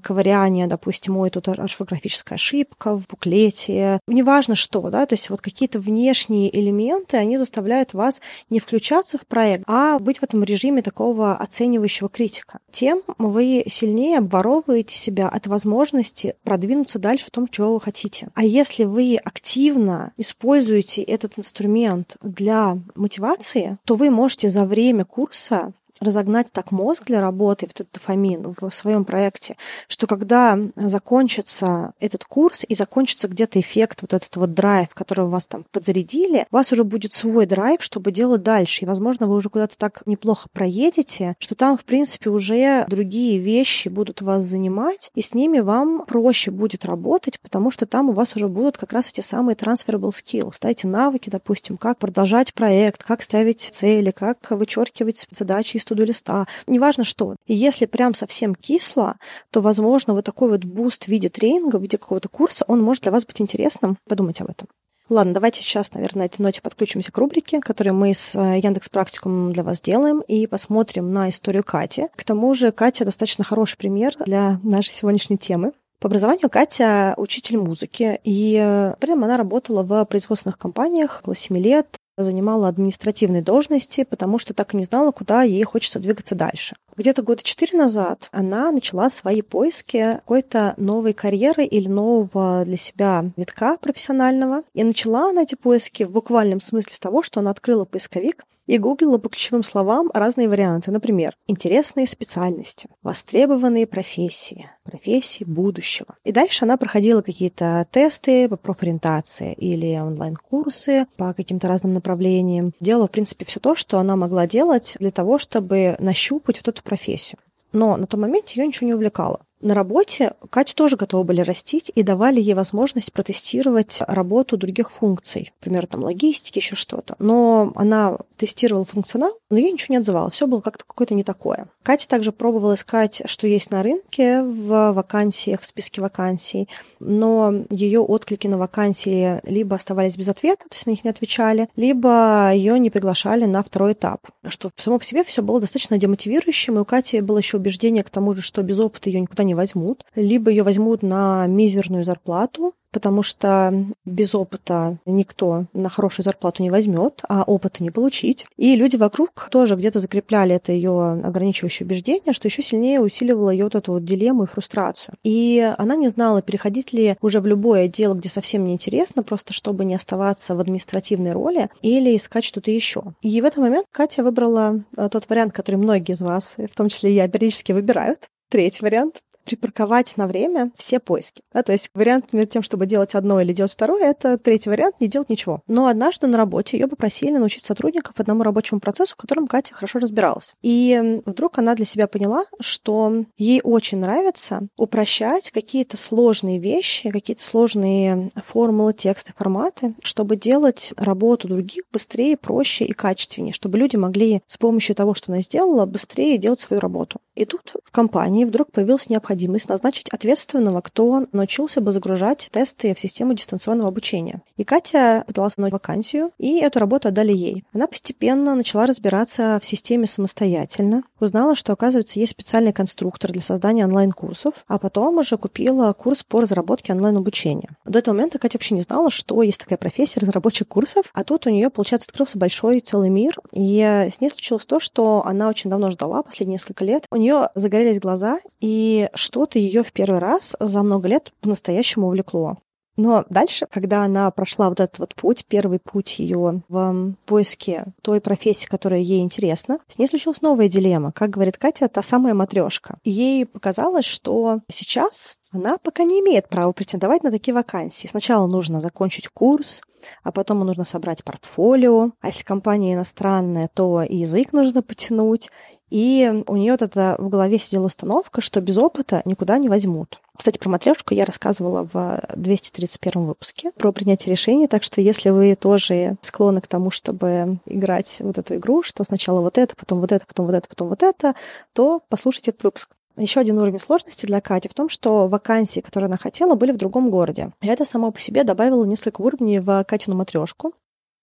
ковыряние, 0.01 0.67
допустим, 0.67 1.17
ой, 1.17 1.29
тут 1.29 1.47
орфографическая 1.49 2.35
ошибка 2.35 2.95
в 2.95 3.07
буклете, 3.07 3.99
неважно 4.07 4.55
что, 4.55 4.89
да, 4.89 5.05
то 5.05 5.13
есть 5.13 5.29
вот 5.29 5.41
какие-то 5.41 5.79
внешние 5.79 6.55
элементы, 6.57 7.17
они 7.17 7.37
заставляют 7.37 7.93
вас 7.93 8.21
не 8.49 8.59
включаться 8.59 9.17
в 9.17 9.25
проект, 9.27 9.63
а 9.67 9.99
быть 9.99 10.19
в 10.19 10.23
этом 10.23 10.43
режиме 10.43 10.81
такого 10.81 11.35
оценивающего 11.35 12.09
критика. 12.09 12.59
Тем 12.71 13.01
вы 13.17 13.63
сильнее 13.67 14.19
обворовываете 14.19 14.95
себя 14.95 15.27
от 15.29 15.47
возможности 15.47 16.35
продвинуться 16.43 16.99
дальше 16.99 17.25
в 17.25 17.31
том, 17.31 17.47
чего 17.47 17.73
вы 17.73 17.81
хотите. 17.81 18.29
А 18.33 18.43
если 18.43 18.83
вы 18.83 19.17
активно 19.23 20.11
используете 20.17 21.01
этот 21.01 21.37
инструмент 21.37 22.17
для 22.21 22.77
мотивации, 22.95 23.77
то 23.85 23.95
вы 23.95 24.09
можете 24.09 24.49
за 24.49 24.63
время 24.65 25.05
курса 25.05 25.73
разогнать 25.99 26.51
так 26.51 26.71
мозг 26.71 27.05
для 27.05 27.21
работы, 27.21 27.65
вот 27.65 27.81
этот 27.81 27.91
дофамин 27.93 28.53
в 28.59 28.69
своем 28.71 29.05
проекте, 29.05 29.57
что 29.87 30.07
когда 30.07 30.57
закончится 30.75 31.93
этот 31.99 32.25
курс 32.25 32.65
и 32.67 32.75
закончится 32.75 33.27
где-то 33.27 33.59
эффект, 33.59 34.01
вот 34.01 34.13
этот 34.13 34.35
вот 34.35 34.53
драйв, 34.53 34.89
который 34.93 35.25
вас 35.25 35.45
там 35.45 35.65
подзарядили, 35.71 36.47
у 36.51 36.55
вас 36.55 36.71
уже 36.71 36.83
будет 36.83 37.13
свой 37.13 37.45
драйв, 37.45 37.83
чтобы 37.83 38.11
делать 38.11 38.43
дальше. 38.43 38.85
И, 38.85 38.87
возможно, 38.87 39.27
вы 39.27 39.35
уже 39.35 39.49
куда-то 39.49 39.77
так 39.77 40.03
неплохо 40.05 40.49
проедете, 40.51 41.35
что 41.39 41.55
там, 41.55 41.77
в 41.77 41.83
принципе, 41.83 42.29
уже 42.29 42.85
другие 42.87 43.39
вещи 43.39 43.89
будут 43.89 44.21
вас 44.21 44.43
занимать, 44.43 45.11
и 45.15 45.21
с 45.21 45.33
ними 45.33 45.59
вам 45.59 46.05
проще 46.05 46.51
будет 46.51 46.85
работать, 46.85 47.39
потому 47.39 47.71
что 47.71 47.85
там 47.85 48.09
у 48.09 48.13
вас 48.13 48.35
уже 48.35 48.47
будут 48.47 48.77
как 48.77 48.93
раз 48.93 49.09
эти 49.09 49.21
самые 49.21 49.55
transferable 49.55 50.09
skills, 50.09 50.57
да, 50.61 50.69
навыки, 50.87 51.29
допустим, 51.29 51.77
как 51.77 51.97
продолжать 51.97 52.53
проект, 52.53 53.03
как 53.03 53.21
ставить 53.21 53.59
цели, 53.59 54.11
как 54.11 54.37
вычеркивать 54.51 55.27
задачи 55.31 55.77
из 55.77 55.85
туду 55.87 56.03
листа, 56.03 56.47
неважно 56.67 57.03
что. 57.03 57.35
И 57.45 57.53
если 57.53 57.85
прям 57.85 58.13
совсем 58.13 58.55
кисло, 58.55 59.17
то, 59.51 59.61
возможно, 59.61 60.13
вот 60.13 60.25
такой 60.25 60.49
вот 60.49 60.63
boost 60.63 61.05
в 61.05 61.07
виде 61.07 61.29
тренинга, 61.29 61.77
в 61.77 61.81
виде 61.81 61.97
какого-то 61.97 62.29
курса, 62.29 62.65
он 62.67 62.81
может 62.81 63.03
для 63.03 63.11
вас 63.11 63.25
быть 63.25 63.41
интересным. 63.41 63.97
Подумайте 64.07 64.43
об 64.43 64.51
этом. 64.51 64.67
Ладно, 65.09 65.33
давайте 65.33 65.61
сейчас, 65.61 65.93
наверное, 65.93 66.23
на 66.23 66.25
этой 66.25 66.41
ноте 66.41 66.61
подключимся 66.61 67.13
к 67.13 67.17
рубрике, 67.17 67.61
которую 67.61 67.95
мы 67.95 68.13
с 68.13 68.35
э, 68.35 68.59
Яндекс 68.61 68.89
Практикум 68.89 69.53
для 69.53 69.63
вас 69.63 69.79
делаем, 69.79 70.19
и 70.19 70.47
посмотрим 70.47 71.13
на 71.13 71.29
историю 71.29 71.63
Кати. 71.63 72.07
К 72.13 72.25
тому 72.25 72.53
же 72.53 72.73
Катя 72.73 73.05
достаточно 73.05 73.45
хороший 73.45 73.77
пример 73.77 74.15
для 74.25 74.59
нашей 74.63 74.91
сегодняшней 74.91 75.37
темы. 75.37 75.71
По 76.01 76.07
образованию 76.07 76.49
Катя 76.49 77.13
учитель 77.15 77.57
музыки, 77.57 78.19
и 78.25 78.57
э, 78.59 78.95
при 78.99 79.11
этом 79.11 79.23
она 79.23 79.37
работала 79.37 79.81
в 79.81 80.03
производственных 80.05 80.57
компаниях 80.57 81.21
около 81.21 81.35
7 81.35 81.57
лет, 81.57 81.87
занимала 82.17 82.67
административные 82.67 83.41
должности, 83.41 84.03
потому 84.03 84.39
что 84.39 84.53
так 84.53 84.73
и 84.73 84.77
не 84.77 84.83
знала, 84.83 85.11
куда 85.11 85.43
ей 85.43 85.63
хочется 85.63 85.99
двигаться 85.99 86.35
дальше. 86.35 86.75
Где-то 86.95 87.21
года 87.21 87.43
четыре 87.43 87.77
назад 87.77 88.29
она 88.31 88.71
начала 88.71 89.09
свои 89.09 89.41
поиски 89.41 90.15
какой-то 90.15 90.73
новой 90.77 91.13
карьеры 91.13 91.63
или 91.63 91.87
нового 91.87 92.63
для 92.65 92.77
себя 92.77 93.29
витка 93.37 93.77
профессионального. 93.77 94.63
И 94.73 94.83
начала 94.83 95.29
она 95.29 95.43
эти 95.43 95.55
поиски 95.55 96.03
в 96.03 96.11
буквальном 96.11 96.59
смысле 96.59 96.93
с 96.93 96.99
того, 96.99 97.21
что 97.21 97.39
она 97.39 97.51
открыла 97.51 97.85
поисковик 97.85 98.45
и 98.67 98.77
гуглила 98.77 99.17
по 99.17 99.29
ключевым 99.29 99.63
словам 99.63 100.11
разные 100.13 100.47
варианты. 100.47 100.91
Например, 100.91 101.33
интересные 101.47 102.05
специальности, 102.05 102.89
востребованные 103.01 103.87
профессии, 103.87 104.69
профессии 104.83 105.43
будущего. 105.43 106.15
И 106.23 106.31
дальше 106.31 106.65
она 106.65 106.77
проходила 106.77 107.21
какие-то 107.21 107.87
тесты 107.91 108.47
по 108.47 108.57
профориентации 108.57 109.53
или 109.53 109.97
онлайн-курсы 109.97 111.07
по 111.17 111.33
каким-то 111.33 111.67
разным 111.67 111.93
направлениям. 111.93 112.73
Делала, 112.79 113.07
в 113.07 113.11
принципе, 113.11 113.45
все 113.45 113.59
то, 113.59 113.73
что 113.73 113.97
она 113.97 114.15
могла 114.15 114.45
делать 114.45 114.97
для 114.99 115.11
того, 115.11 115.37
чтобы 115.37 115.95
нащупать 115.99 116.57
вот 116.57 116.67
эту 116.67 116.83
профессию. 116.83 117.39
Но 117.73 117.97
на 117.97 118.07
том 118.07 118.21
моменте 118.21 118.59
ее 118.59 118.67
ничего 118.67 118.87
не 118.87 118.93
увлекало. 118.93 119.41
На 119.59 119.73
работе 119.73 120.33
Катю 120.51 120.75
тоже 120.75 120.97
готовы 120.97 121.23
были 121.23 121.41
растить 121.41 121.91
и 121.95 122.03
давали 122.03 122.39
ей 122.39 122.53
возможность 122.53 123.11
протестировать 123.11 123.99
работу 124.07 124.55
других 124.55 124.91
функций, 124.91 125.51
например, 125.59 125.87
там 125.87 126.03
логистики, 126.03 126.59
еще 126.59 126.75
что-то. 126.75 127.15
Но 127.17 127.71
она 127.75 128.17
тестировала 128.37 128.85
функционал, 128.85 129.31
но 129.49 129.57
ей 129.57 129.71
ничего 129.71 129.93
не 129.93 129.97
отзывала. 129.97 130.29
Все 130.29 130.45
было 130.45 130.61
как-то 130.61 130.83
какое-то 130.85 131.15
не 131.15 131.23
такое. 131.23 131.67
Катя 131.81 132.07
также 132.07 132.31
пробовала 132.31 132.75
искать, 132.75 133.23
что 133.25 133.47
есть 133.47 133.71
на 133.71 133.81
рынке 133.81 134.43
в 134.43 134.91
вакансиях, 134.91 135.61
в 135.61 135.65
списке 135.65 136.01
вакансий, 136.01 136.69
но 136.99 137.53
ее 137.71 138.01
отклики 138.01 138.45
на 138.45 138.59
вакансии 138.59 139.39
либо 139.49 139.75
оставались 139.75 140.17
без 140.17 140.29
ответа, 140.29 140.65
то 140.69 140.75
есть 140.75 140.85
на 140.85 140.91
них 140.91 141.03
не 141.03 141.09
отвечали, 141.09 141.67
либо 141.75 142.51
ее 142.53 142.77
не 142.77 142.91
приглашали 142.91 143.45
на 143.45 143.63
второй 143.63 143.93
этап, 143.93 144.27
что 144.47 144.69
само 144.77 144.99
по 144.99 145.05
себе 145.05 145.23
все 145.23 145.41
было 145.41 145.59
достаточно 145.59 145.97
демотивирующим, 145.97 146.77
и 146.77 146.81
у 146.81 146.85
Кати 146.85 147.21
было 147.21 147.39
еще 147.39 147.57
убеждение 147.57 148.03
к 148.03 148.09
тому 148.09 148.35
же, 148.35 148.41
что 148.41 148.61
без 148.61 148.79
опыта 148.79 149.09
ее 149.09 149.21
никуда 149.21 149.43
не 149.47 149.55
возьмут, 149.55 150.05
либо 150.15 150.51
ее 150.51 150.63
возьмут 150.63 151.01
на 151.01 151.47
мизерную 151.47 152.03
зарплату, 152.03 152.73
потому 152.91 153.21
что 153.21 153.85
без 154.05 154.33
опыта 154.33 154.97
никто 155.05 155.65
на 155.73 155.89
хорошую 155.89 156.23
зарплату 156.23 156.63
не 156.63 156.69
возьмет, 156.69 157.21
а 157.27 157.43
опыта 157.43 157.83
не 157.83 157.91
получить. 157.91 158.45
И 158.57 158.75
люди 158.75 158.95
вокруг 158.95 159.49
тоже 159.51 159.75
где-то 159.75 159.99
закрепляли 159.99 160.55
это 160.55 160.71
ее 160.71 161.21
ограничивающее 161.23 161.85
убеждение, 161.85 162.33
что 162.33 162.47
еще 162.47 162.61
сильнее 162.61 162.99
усиливало 162.99 163.49
ее 163.49 163.65
вот 163.65 163.75
эту 163.75 163.93
вот 163.93 164.03
дилемму 164.03 164.43
и 164.43 164.47
фрустрацию. 164.47 165.15
И 165.23 165.73
она 165.77 165.95
не 165.95 166.07
знала, 166.07 166.41
переходить 166.41 166.93
ли 166.93 167.17
уже 167.21 167.39
в 167.39 167.47
любое 167.47 167.87
дело, 167.87 168.13
где 168.15 168.29
совсем 168.29 168.65
неинтересно, 168.65 169.23
просто 169.23 169.53
чтобы 169.53 169.85
не 169.85 169.95
оставаться 169.95 170.55
в 170.55 170.59
административной 170.59 171.33
роли, 171.33 171.69
или 171.81 172.15
искать 172.15 172.45
что-то 172.45 172.71
еще. 172.71 173.03
И 173.21 173.41
в 173.41 173.45
этот 173.45 173.59
момент 173.59 173.85
Катя 173.91 174.23
выбрала 174.23 174.83
э, 174.95 175.09
тот 175.11 175.29
вариант, 175.29 175.53
который 175.53 175.75
многие 175.75 176.13
из 176.13 176.21
вас, 176.21 176.55
в 176.57 176.75
том 176.75 176.89
числе 176.89 177.11
и 177.11 177.15
я, 177.15 177.27
периодически 177.27 177.73
выбирают. 177.73 178.27
Третий 178.49 178.83
вариант 178.83 179.21
припарковать 179.47 180.15
на 180.17 180.27
время 180.27 180.71
все 180.75 180.99
поиски. 180.99 181.41
Да, 181.53 181.63
то 181.63 181.71
есть 181.71 181.89
вариант 181.93 182.33
между 182.33 182.51
тем, 182.51 182.61
чтобы 182.61 182.85
делать 182.85 183.15
одно 183.15 183.41
или 183.41 183.53
делать 183.53 183.71
второе, 183.71 184.03
это 184.03 184.37
третий 184.37 184.69
вариант, 184.69 184.99
не 184.99 185.07
делать 185.07 185.29
ничего. 185.29 185.61
Но 185.67 185.87
однажды 185.87 186.27
на 186.27 186.37
работе 186.37 186.77
ее 186.77 186.87
попросили 186.87 187.37
научить 187.37 187.65
сотрудников 187.65 188.19
одному 188.19 188.43
рабочему 188.43 188.79
процессу, 188.79 189.13
в 189.13 189.17
котором 189.17 189.47
Катя 189.47 189.73
хорошо 189.73 189.99
разбиралась. 189.99 190.55
И 190.61 191.21
вдруг 191.25 191.57
она 191.57 191.75
для 191.75 191.85
себя 191.85 192.07
поняла, 192.07 192.45
что 192.59 193.23
ей 193.37 193.61
очень 193.63 193.99
нравится 193.99 194.67
упрощать 194.77 195.51
какие-то 195.51 195.97
сложные 195.97 196.59
вещи, 196.59 197.09
какие-то 197.09 197.43
сложные 197.43 198.31
формулы, 198.35 198.93
тексты, 198.93 199.33
форматы, 199.35 199.95
чтобы 200.03 200.35
делать 200.35 200.93
работу 200.97 201.47
других 201.47 201.83
быстрее, 201.91 202.37
проще 202.37 202.85
и 202.85 202.93
качественнее, 202.93 203.53
чтобы 203.53 203.77
люди 203.77 203.95
могли 203.95 204.41
с 204.45 204.57
помощью 204.57 204.95
того, 204.95 205.13
что 205.13 205.31
она 205.31 205.41
сделала, 205.41 205.85
быстрее 205.85 206.37
делать 206.37 206.59
свою 206.59 206.81
работу. 206.81 207.19
И 207.37 207.45
тут 207.45 207.75
в 207.83 207.91
компании 207.91 208.45
вдруг 208.45 208.71
появилась 208.71 209.09
необходимость 209.09 209.69
назначить 209.69 210.09
ответственного, 210.09 210.81
кто 210.81 211.27
научился 211.31 211.81
бы 211.81 211.91
загружать 211.91 212.49
тесты 212.51 212.95
в 212.95 212.99
систему 212.99 213.35
дистанционного 213.35 213.89
обучения. 213.89 214.41
И 214.57 214.63
Катя 214.63 215.23
подалась 215.27 215.55
на 215.57 215.69
вакансию, 215.69 216.31
и 216.39 216.59
эту 216.59 216.79
работу 216.79 217.09
отдали 217.09 217.33
ей. 217.33 217.63
Она 217.73 217.85
постепенно 217.85 218.55
начала 218.55 218.87
разбираться 218.87 219.59
в 219.61 219.65
системе 219.65 220.07
самостоятельно, 220.07 221.03
узнала, 221.19 221.53
что, 221.53 221.73
оказывается, 221.73 222.19
есть 222.19 222.31
специальный 222.31 222.73
конструктор 222.73 223.31
для 223.31 223.41
создания 223.41 223.85
онлайн-курсов, 223.85 224.65
а 224.67 224.79
потом 224.79 225.19
уже 225.19 225.37
купила 225.37 225.93
курс 225.93 226.23
по 226.23 226.41
разработке 226.41 226.93
онлайн-обучения. 226.93 227.69
До 227.85 227.99
этого 227.99 228.15
момента 228.15 228.39
Катя 228.39 228.57
вообще 228.57 228.73
не 228.73 228.81
знала, 228.81 229.11
что 229.11 229.43
есть 229.43 229.59
такая 229.59 229.77
профессия 229.77 230.19
разработчик 230.19 230.67
курсов, 230.67 231.11
а 231.13 231.23
тут 231.23 231.45
у 231.45 231.51
нее, 231.51 231.69
получается, 231.69 232.07
открылся 232.09 232.39
большой 232.39 232.79
целый 232.79 233.09
мир, 233.09 233.37
и 233.51 234.07
с 234.09 234.21
ней 234.21 234.29
случилось 234.29 234.65
то, 234.65 234.79
что 234.79 235.21
она 235.23 235.49
очень 235.49 235.69
давно 235.69 235.91
ждала, 235.91 236.23
последние 236.23 236.55
несколько 236.55 236.83
лет. 236.83 237.05
У 237.11 237.17
нее 237.17 237.26
нее 237.27 237.49
загорелись 237.55 237.99
глаза, 237.99 238.39
и 238.59 239.09
что-то 239.13 239.59
ее 239.59 239.83
в 239.83 239.91
первый 239.91 240.19
раз 240.19 240.55
за 240.59 240.83
много 240.83 241.07
лет 241.07 241.33
по-настоящему 241.41 242.07
увлекло. 242.07 242.57
Но 242.99 243.25
дальше, 243.29 243.67
когда 243.69 244.03
она 244.03 244.31
прошла 244.31 244.69
вот 244.69 244.79
этот 244.79 244.97
вот 244.97 245.13
путь, 245.13 245.45
первый 245.47 245.77
путь 245.77 246.17
ее 246.17 246.63
в 246.67 247.13
поиске 247.27 247.85
той 248.01 248.19
профессии, 248.19 248.65
которая 248.65 248.99
ей 249.01 249.21
интересна, 249.21 249.77
с 249.87 249.99
ней 249.99 250.07
случилась 250.07 250.41
новая 250.41 250.67
дилемма. 250.67 251.11
Как 251.11 251.29
говорит 251.29 251.57
Катя, 251.57 251.89
та 251.89 252.01
самая 252.01 252.33
матрешка. 252.33 252.97
Ей 253.03 253.45
показалось, 253.45 254.05
что 254.05 254.61
сейчас 254.67 255.37
она 255.51 255.77
пока 255.77 256.03
не 256.03 256.19
имеет 256.21 256.49
права 256.49 256.71
претендовать 256.71 257.23
на 257.23 257.29
такие 257.29 257.53
вакансии. 257.53 258.07
Сначала 258.07 258.47
нужно 258.47 258.79
закончить 258.79 259.29
курс, 259.29 259.83
а 260.23 260.31
потом 260.31 260.59
нужно 260.59 260.83
собрать 260.83 261.23
портфолио. 261.23 262.11
А 262.19 262.27
если 262.27 262.43
компания 262.43 262.95
иностранная, 262.95 263.69
то 263.73 264.01
и 264.01 264.17
язык 264.17 264.53
нужно 264.53 264.81
потянуть. 264.81 265.51
И 265.89 266.43
у 266.47 266.55
нее 266.57 266.75
тогда 266.77 267.15
в 267.17 267.29
голове 267.29 267.57
сидела 267.59 267.85
установка, 267.85 268.41
что 268.41 268.59
без 268.59 268.77
опыта 268.77 269.21
никуда 269.25 269.57
не 269.57 269.69
возьмут. 269.69 270.21
Кстати, 270.37 270.57
про 270.57 270.69
матрешку 270.69 271.13
я 271.13 271.25
рассказывала 271.25 271.87
в 271.91 272.21
231 272.35 273.25
выпуске 273.25 273.71
про 273.71 273.91
принятие 273.91 274.31
решений, 274.31 274.67
так 274.67 274.83
что 274.83 275.01
если 275.01 275.29
вы 275.29 275.55
тоже 275.55 276.17
склонны 276.21 276.61
к 276.61 276.67
тому, 276.67 276.91
чтобы 276.91 277.59
играть 277.65 278.17
вот 278.19 278.37
эту 278.37 278.55
игру, 278.55 278.83
что 278.83 279.03
сначала 279.03 279.41
вот 279.41 279.57
это, 279.57 279.75
потом 279.75 279.99
вот 279.99 280.11
это, 280.11 280.25
потом 280.25 280.45
вот 280.45 280.55
это, 280.55 280.67
потом 280.67 280.89
вот 280.89 281.03
это, 281.03 281.35
то 281.73 282.01
послушайте 282.09 282.51
этот 282.51 282.63
выпуск. 282.65 282.91
Еще 283.15 283.39
один 283.39 283.57
уровень 283.57 283.79
сложности 283.79 284.27
для 284.27 284.41
Кати 284.41 284.69
в 284.69 284.75
том, 284.75 284.89
что 284.89 285.25
вакансии, 285.25 285.79
которые 285.79 286.07
она 286.07 286.17
хотела, 286.17 286.53
были 286.53 286.71
в 286.71 286.77
другом 286.77 287.09
городе. 287.09 287.51
И 287.61 287.67
это 287.67 287.83
само 287.83 288.11
по 288.11 288.19
себе 288.19 288.43
добавило 288.43 288.85
несколько 288.85 289.21
уровней 289.21 289.59
в 289.59 289.83
Катину 289.85 290.15
матрешку. 290.15 290.73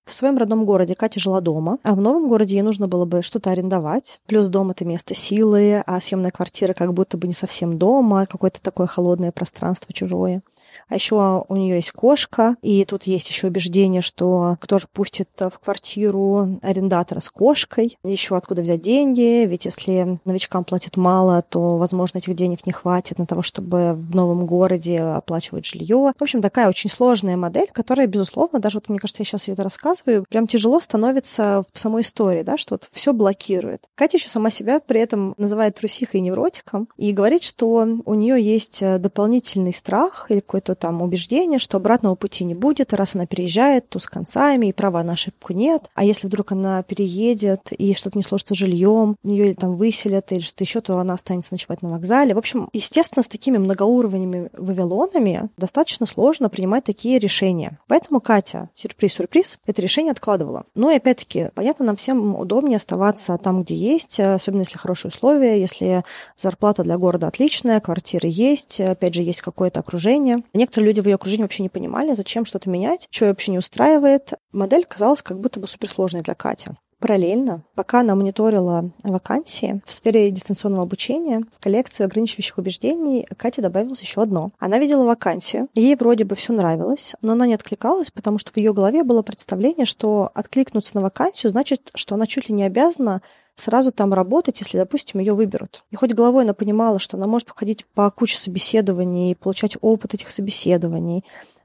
В 0.05 0.13
своем 0.13 0.37
родном 0.37 0.67
городе 0.67 0.95
Катя 0.95 1.19
жила 1.19 1.41
дома, 1.41 1.79
а 1.83 1.95
в 1.95 2.01
новом 2.01 2.29
городе 2.29 2.57
ей 2.57 2.63
нужно 2.63 2.89
было 2.89 3.07
бы 3.07 3.23
что-то 3.23 3.51
арендовать. 3.51 4.21
Плюс 4.27 4.49
дом— 4.49 4.71
это 4.73 4.85
место 4.85 5.15
силы, 5.15 5.83
а 5.87 5.99
съемная 5.99 6.31
квартира 6.31 6.75
как 6.75 6.93
будто 6.93 7.17
бы 7.17 7.27
не 7.27 7.33
совсем 7.33 7.79
дома, 7.79 8.27
какое-то 8.27 8.61
такое 8.61 8.87
холодное 8.87 9.33
пространство 9.33 9.95
чужое. 9.95 10.43
А 10.89 10.95
еще 10.95 11.45
у 11.49 11.57
нее 11.57 11.77
есть 11.77 11.93
кошка, 11.93 12.57
и 12.63 12.85
тут 12.85 13.05
есть 13.05 13.29
еще 13.29 13.47
убеждение, 13.49 14.03
что 14.03 14.57
кто 14.61 14.79
же 14.79 14.87
пустит 14.93 15.29
в 15.39 15.59
квартиру 15.63 16.59
арендатора 16.63 17.21
с 17.21 17.29
кошкой. 17.31 17.99
Еще 18.05 18.37
откуда 18.37 18.63
взять 18.63 18.81
деньги, 18.81 19.45
ведь 19.47 19.65
если 19.65 20.19
новичкам 20.25 20.65
платят 20.65 20.97
мало, 20.97 21.43
то, 21.43 21.77
возможно, 21.77 22.19
этих 22.19 22.35
денег 22.35 22.67
не 22.67 22.73
хватит 22.73 23.19
на 23.19 23.27
того, 23.27 23.43
чтобы 23.43 23.93
в 23.95 24.15
новом 24.15 24.47
городе 24.47 25.01
оплачивать 25.01 25.67
жилье. 25.67 26.13
В 26.17 26.23
общем, 26.23 26.43
такая 26.43 26.69
очень 26.69 26.91
сложная 26.91 27.37
модель, 27.37 27.69
которая, 27.73 28.07
безусловно, 28.07 28.59
даже 28.59 28.79
вот, 28.79 28.89
мне 28.89 28.99
кажется, 28.99 29.23
я 29.23 29.27
сейчас 29.27 29.49
ее 29.49 29.55
это 29.55 29.63
рассказываю, 29.65 30.25
прям 30.29 30.47
тяжело 30.47 30.81
становится 30.81 31.63
в 31.73 31.79
самой 31.79 32.03
истории, 32.03 32.43
да, 32.43 32.57
что 32.59 32.75
вот 32.75 32.89
все 32.91 33.13
блокирует. 33.13 33.83
Катя 33.95 34.17
еще 34.17 34.29
сама 34.29 34.51
себя 34.51 34.81
при 34.81 35.01
этом 35.01 35.35
называет 35.39 35.77
трусихой 35.77 36.21
и 36.21 36.23
невротиком 36.23 36.89
и 36.97 37.13
говорит, 37.13 37.43
что 37.43 37.87
у 38.05 38.15
нее 38.15 38.43
есть 38.43 38.81
дополнительный 38.81 39.75
страх 39.75 40.27
или 40.29 40.41
какой-то 40.41 40.64
какое-то 40.65 40.75
там 40.75 41.03
убеждение, 41.03 41.59
что 41.59 41.77
обратного 41.77 42.15
пути 42.15 42.45
не 42.45 42.55
будет, 42.55 42.93
раз 42.93 43.15
она 43.15 43.27
переезжает, 43.27 43.89
то 43.89 43.99
с 43.99 44.07
концами, 44.07 44.69
и 44.69 44.73
права 44.73 45.03
на 45.03 45.13
ошибку 45.13 45.53
нет. 45.53 45.91
А 45.95 46.05
если 46.05 46.27
вдруг 46.27 46.53
она 46.53 46.83
переедет, 46.83 47.73
и 47.73 47.95
что-то 47.95 48.19
не 48.19 48.25
сложится 48.25 48.55
жильем, 48.55 49.17
ее 49.23 49.55
там 49.55 49.75
выселят 49.75 50.33
или 50.33 50.41
что-то 50.41 50.65
еще, 50.65 50.81
то 50.81 50.99
она 50.99 51.15
останется 51.15 51.53
ночевать 51.53 51.83
на 51.83 51.91
вокзале. 51.91 52.35
В 52.35 52.39
общем, 52.39 52.69
естественно, 52.73 53.23
с 53.23 53.29
такими 53.29 53.59
многоуровневыми 53.59 54.51
вавилонами 54.57 55.51
достаточно 55.57 56.07
сложно 56.07 56.49
принимать 56.49 56.85
такие 56.85 57.19
решения. 57.19 57.79
Поэтому 57.87 58.21
Катя, 58.21 58.71
сюрприз-сюрприз, 58.75 59.61
это 59.67 59.83
решение 59.83 60.13
откладывала. 60.13 60.65
Ну 60.75 60.91
и 60.91 60.97
опять-таки, 60.97 61.51
понятно, 61.55 61.85
нам 61.85 61.97
всем 61.97 62.37
удобнее 62.37 62.77
оставаться 62.77 63.37
там, 63.39 63.63
где 63.63 63.75
есть, 63.75 64.19
особенно 64.21 64.61
если 64.61 64.79
хорошие 64.79 65.11
условия, 65.11 65.61
если 65.61 66.05
зарплата 66.37 66.83
для 66.83 66.97
города 66.97 67.27
отличная, 67.27 67.81
квартиры 67.81 68.29
есть, 68.31 68.81
опять 68.81 69.15
же, 69.15 69.23
есть 69.23 69.43
какое-то 69.43 69.81
окружение. 69.81 70.43
Некоторые 70.55 70.87
люди 70.89 71.01
в 71.01 71.07
ее 71.07 71.17
окружении 71.17 71.43
вообще 71.43 71.65
не 71.65 71.69
понимали, 71.69 72.15
зачем 72.15 72.45
что-то 72.45 72.71
менять, 72.71 73.09
что 73.11 73.25
ее 73.27 73.33
вообще 73.33 73.51
не 73.51 73.59
устраивает. 73.59 74.35
Модель 74.53 74.85
казалась 74.85 75.21
как 75.21 75.41
будто 75.41 75.59
бы 75.59 75.67
суперсложной 75.67 76.23
для 76.23 76.35
Кати. 76.35 76.71
Параллельно, 77.05 77.61
пока 77.75 78.01
она 78.01 78.15
мониторила 78.15 78.91
вакансии 79.03 79.83
в 79.85 79.93
сфере 79.93 80.31
дистанционного 80.31 80.85
обучения, 80.85 81.43
в 81.55 81.63
коллекцию 81.63 82.07
ограничивающих 82.07 82.57
убеждений 82.57 83.27
Кате 83.37 83.61
добавилось 83.61 84.01
еще 84.01 84.23
одно. 84.23 84.53
Она 84.59 84.79
видела 84.79 85.05
вакансию, 85.05 85.69
ей 85.75 85.97
вроде 85.97 86.25
бы 86.25 86.35
все 86.35 86.55
нравилось, 86.55 87.15
но 87.21 87.33
она 87.33 87.47
не 87.47 87.53
откликалась, 87.53 88.11
потому 88.11 88.39
что 88.39 88.53
в 88.53 88.57
ее 88.57 88.73
голове 88.73 89.05
было 89.05 89.21
представление, 89.21 89.85
что 89.85 90.31
откликнуться 90.33 90.97
на 90.97 91.03
вакансию 91.03 91.51
значит, 91.51 91.91
что 91.95 92.15
она 92.15 92.27
чуть 92.27 92.49
ли 92.49 92.55
не 92.55 92.65
обязана 92.65 93.21
сразу 93.55 93.93
там 93.93 94.15
работать, 94.15 94.61
если, 94.61 94.79
допустим, 94.79 95.21
ее 95.21 95.35
выберут. 95.35 95.85
И 95.91 95.97
хоть 95.97 96.15
головой 96.15 96.45
она 96.45 96.55
понимала, 96.55 96.99
что 96.99 97.19
она 97.19 97.27
может 97.27 97.49
походить 97.49 97.85
по 97.93 98.11
куче 98.11 98.39
собеседований, 98.39 99.37
получать 99.37 99.77
опыт 99.83 100.15
этих 100.15 100.31
собеседований, 100.31 101.23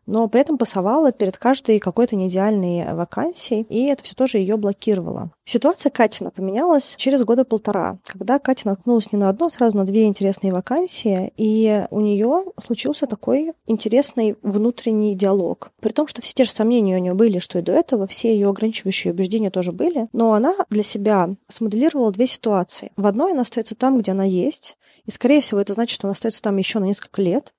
но 0.10 0.28
при 0.28 0.42
этом 0.42 0.58
пасовала 0.58 1.12
перед 1.12 1.38
каждой 1.38 1.80
какой-то 1.80 2.16
неидеальной 2.16 2.94
вакансией, 2.94 3.66
и 3.70 3.86
это 3.86 4.04
все 4.04 4.16
тоже 4.16 4.40
ее 4.40 4.58
блокировало. 4.58 5.32
Ситуация 5.46 5.92
Катина 5.92 6.32
поменялась 6.32 6.96
через 6.98 7.22
года 7.24 7.46
полтора, 7.46 8.00
когда 8.04 8.40
Катя 8.40 8.70
наткнулась 8.70 9.12
не 9.12 9.20
на 9.20 9.30
одно, 9.30 9.46
а 9.46 9.50
сразу 9.50 9.78
на 9.78 9.86
две 9.86 10.06
интересные 10.06 10.52
вакансии, 10.52 11.32
и 11.38 11.86
у 11.92 12.02
нее 12.02 12.46
случился 12.66 13.06
такой 13.08 13.54
интересный 13.68 14.36
внутренний 14.42 15.16
диалог. 15.16 15.72
При 15.80 15.92
том, 15.92 16.08
что 16.08 16.22
все 16.22 16.34
те 16.34 16.44
же 16.44 16.52
сомнения 16.52 16.98
у 16.98 17.00
нее 17.00 17.14
были, 17.14 17.40
что 17.40 17.60
и 17.60 17.62
до 17.62 17.72
этого, 17.72 18.08
все 18.08 18.34
ее 18.34 18.50
ограничивающие 18.50 19.14
убеждения 19.14 19.52
тоже 19.52 19.72
были, 19.72 20.08
но 20.12 20.34
она 20.34 20.56
для 20.70 20.84
себя 20.84 21.30
смоделировала 21.48 22.12
две 22.12 22.28
ситуации. 22.28 22.92
В 22.98 23.06
одной 23.06 23.32
она 23.34 23.42
остается 23.42 23.76
там, 23.76 23.98
где 23.98 24.12
она 24.12 24.24
есть, 24.24 24.78
и, 25.06 25.12
скорее 25.12 25.42
всего, 25.42 25.60
это 25.60 25.74
значит, 25.74 25.96
что 25.96 26.08
она 26.08 26.14
остается 26.14 26.42
там 26.42 26.58
еще 26.58 26.80
на 26.80 26.86
несколько 26.86 27.22
лет, 27.22 27.54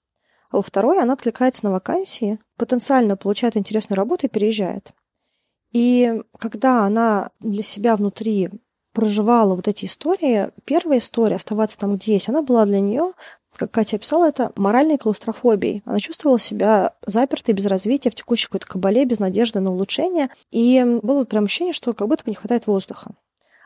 а 0.51 0.57
во 0.57 0.63
второй 0.63 1.01
она 1.01 1.15
откликается 1.15 1.65
на 1.65 1.73
вакансии, 1.73 2.39
потенциально 2.57 3.17
получает 3.17 3.57
интересную 3.57 3.97
работу 3.97 4.27
и 4.27 4.31
переезжает. 4.31 4.93
И 5.73 6.23
когда 6.39 6.85
она 6.85 7.31
для 7.41 7.63
себя 7.63 7.97
внутри 7.97 8.51
проживала 8.93 9.55
вот 9.55 9.69
эти 9.69 9.87
истории, 9.87 10.51
первая 10.65 10.99
история 10.99 11.37
«Оставаться 11.37 11.79
там, 11.79 11.97
где 11.97 12.15
есть», 12.15 12.29
она 12.29 12.43
была 12.43 12.67
для 12.67 12.81
нее, 12.81 13.13
как 13.57 13.71
Катя 13.71 13.97
описала 13.97 14.29
это, 14.29 14.53
моральной 14.57 14.99
клаустрофобией. 14.99 15.83
Она 15.85 16.01
чувствовала 16.01 16.39
себя 16.39 16.95
запертой, 17.05 17.55
без 17.55 17.67
развития, 17.67 18.11
в 18.11 18.15
текущей 18.15 18.47
какой-то 18.47 18.67
кабале, 18.67 19.05
без 19.05 19.19
надежды 19.19 19.61
на 19.61 19.71
улучшение. 19.71 20.31
И 20.51 20.83
было 21.03 21.25
прям 21.25 21.45
ощущение, 21.45 21.73
что 21.73 21.93
как 21.93 22.09
будто 22.09 22.25
бы 22.25 22.31
не 22.31 22.37
хватает 22.37 22.67
воздуха. 22.67 23.13